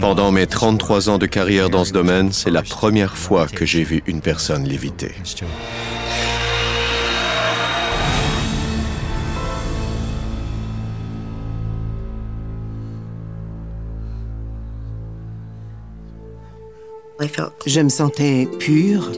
Pendant 0.00 0.32
mes 0.32 0.46
33 0.46 1.10
ans 1.10 1.18
de 1.18 1.26
carrière 1.26 1.68
dans 1.68 1.84
ce 1.84 1.92
domaine, 1.92 2.32
c'est 2.32 2.50
la 2.50 2.62
première 2.62 3.16
fois 3.16 3.46
que 3.46 3.66
j'ai 3.66 3.84
vu 3.84 4.02
une 4.06 4.22
personne 4.22 4.64
léviter. 4.64 5.12
Je 17.66 17.80
me 17.80 17.88
sentais 17.88 18.48
pure 18.58 19.10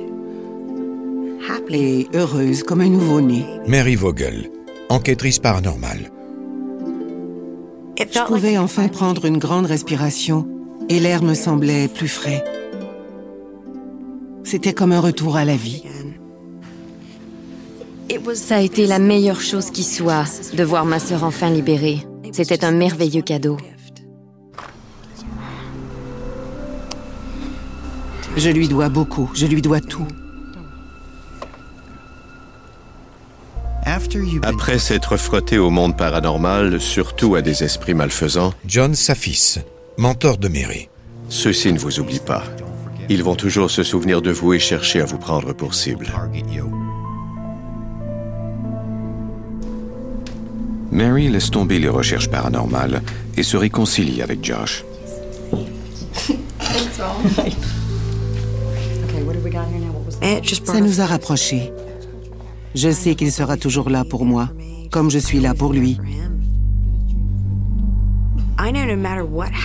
et 1.70 2.08
heureuse 2.14 2.62
comme 2.62 2.80
un 2.80 2.88
nouveau-né. 2.88 3.44
Mary 3.66 3.94
Vogel, 3.94 4.50
enquêtrice 4.88 5.38
paranormale. 5.38 6.10
Je 7.98 8.26
pouvais 8.26 8.58
enfin 8.58 8.88
prendre 8.88 9.24
une 9.24 9.38
grande 9.38 9.66
respiration 9.66 10.46
et 10.88 11.00
l'air 11.00 11.22
me 11.22 11.34
semblait 11.34 11.88
plus 11.88 12.08
frais. 12.08 12.44
C'était 14.44 14.72
comme 14.72 14.92
un 14.92 15.00
retour 15.00 15.36
à 15.36 15.44
la 15.44 15.56
vie. 15.56 15.82
Ça 18.34 18.56
a 18.56 18.60
été 18.60 18.86
la 18.86 18.98
meilleure 18.98 19.40
chose 19.40 19.70
qui 19.70 19.82
soit 19.82 20.24
de 20.54 20.64
voir 20.64 20.84
ma 20.84 20.98
sœur 20.98 21.24
enfin 21.24 21.50
libérée. 21.50 21.98
C'était 22.32 22.64
un 22.64 22.70
merveilleux 22.70 23.22
cadeau. 23.22 23.56
Je 28.38 28.50
lui 28.50 28.68
dois 28.68 28.88
beaucoup, 28.88 29.28
je 29.34 29.46
lui 29.46 29.60
dois 29.60 29.80
tout. 29.80 30.06
Après 34.42 34.78
s'être 34.78 35.16
frotté 35.16 35.58
au 35.58 35.70
monde 35.70 35.96
paranormal, 35.96 36.80
surtout 36.80 37.34
à 37.34 37.42
des 37.42 37.64
esprits 37.64 37.94
malfaisants, 37.94 38.54
John 38.64 38.94
Safis, 38.94 39.56
mentor 39.96 40.38
de 40.38 40.46
Mary. 40.46 40.88
Ceux-ci 41.28 41.72
ne 41.72 41.80
vous 41.80 41.98
oublient 41.98 42.20
pas. 42.20 42.44
Ils 43.08 43.24
vont 43.24 43.34
toujours 43.34 43.72
se 43.72 43.82
souvenir 43.82 44.22
de 44.22 44.30
vous 44.30 44.52
et 44.52 44.60
chercher 44.60 45.00
à 45.00 45.04
vous 45.04 45.18
prendre 45.18 45.52
pour 45.52 45.74
cible. 45.74 46.06
Mary 50.92 51.28
laisse 51.28 51.50
tomber 51.50 51.80
les 51.80 51.88
recherches 51.88 52.30
paranormales 52.30 53.02
et 53.36 53.42
se 53.42 53.56
réconcilie 53.56 54.22
avec 54.22 54.44
Josh. 54.44 54.84
Ça 60.64 60.80
nous 60.80 61.00
a 61.00 61.06
rapprochés. 61.06 61.72
Je 62.74 62.90
sais 62.90 63.14
qu'il 63.14 63.32
sera 63.32 63.56
toujours 63.56 63.90
là 63.90 64.04
pour 64.04 64.24
moi, 64.24 64.50
comme 64.90 65.10
je 65.10 65.18
suis 65.18 65.40
là 65.40 65.54
pour 65.54 65.72
lui. 65.72 65.98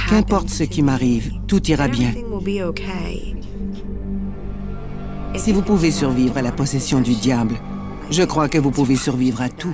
Qu'importe 0.09 0.49
ce 0.49 0.63
qui 0.63 0.81
m'arrive, 0.83 1.33
tout 1.47 1.63
ira 1.69 1.87
bien. 1.87 2.11
Si 5.35 5.51
vous 5.51 5.61
pouvez 5.61 5.91
survivre 5.91 6.37
à 6.37 6.41
la 6.41 6.51
possession 6.51 7.01
du 7.01 7.15
diable, 7.15 7.55
je 8.11 8.23
crois 8.23 8.49
que 8.49 8.59
vous 8.59 8.71
pouvez 8.71 8.95
survivre 8.95 9.41
à 9.41 9.49
tout. 9.49 9.73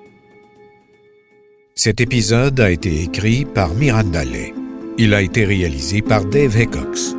Cet 1.73 2.01
épisode 2.01 2.59
a 2.59 2.69
été 2.69 3.01
écrit 3.01 3.45
par 3.45 3.73
Miranda 3.73 4.25
Lay. 4.25 4.53
Il 4.97 5.13
a 5.13 5.21
été 5.21 5.45
réalisé 5.45 6.01
par 6.01 6.25
Dave 6.25 6.59
Hickox. 6.59 7.15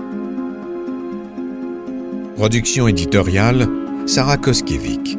Production 2.36 2.86
éditoriale 2.86 3.66
Sarah 4.06 4.36
Koskiewicz, 4.36 5.16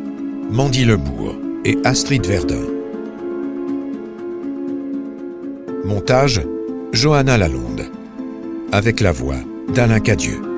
Mandy 0.51 0.85
Lebourg 0.85 1.35
et 1.65 1.77
Astrid 1.83 2.25
Verdun. 2.25 2.61
Montage 5.83 6.41
Johanna 6.91 7.37
Lalonde. 7.37 7.85
Avec 8.71 9.01
la 9.01 9.11
voix 9.11 9.39
d'Alain 9.73 9.99
Cadieux. 9.99 10.52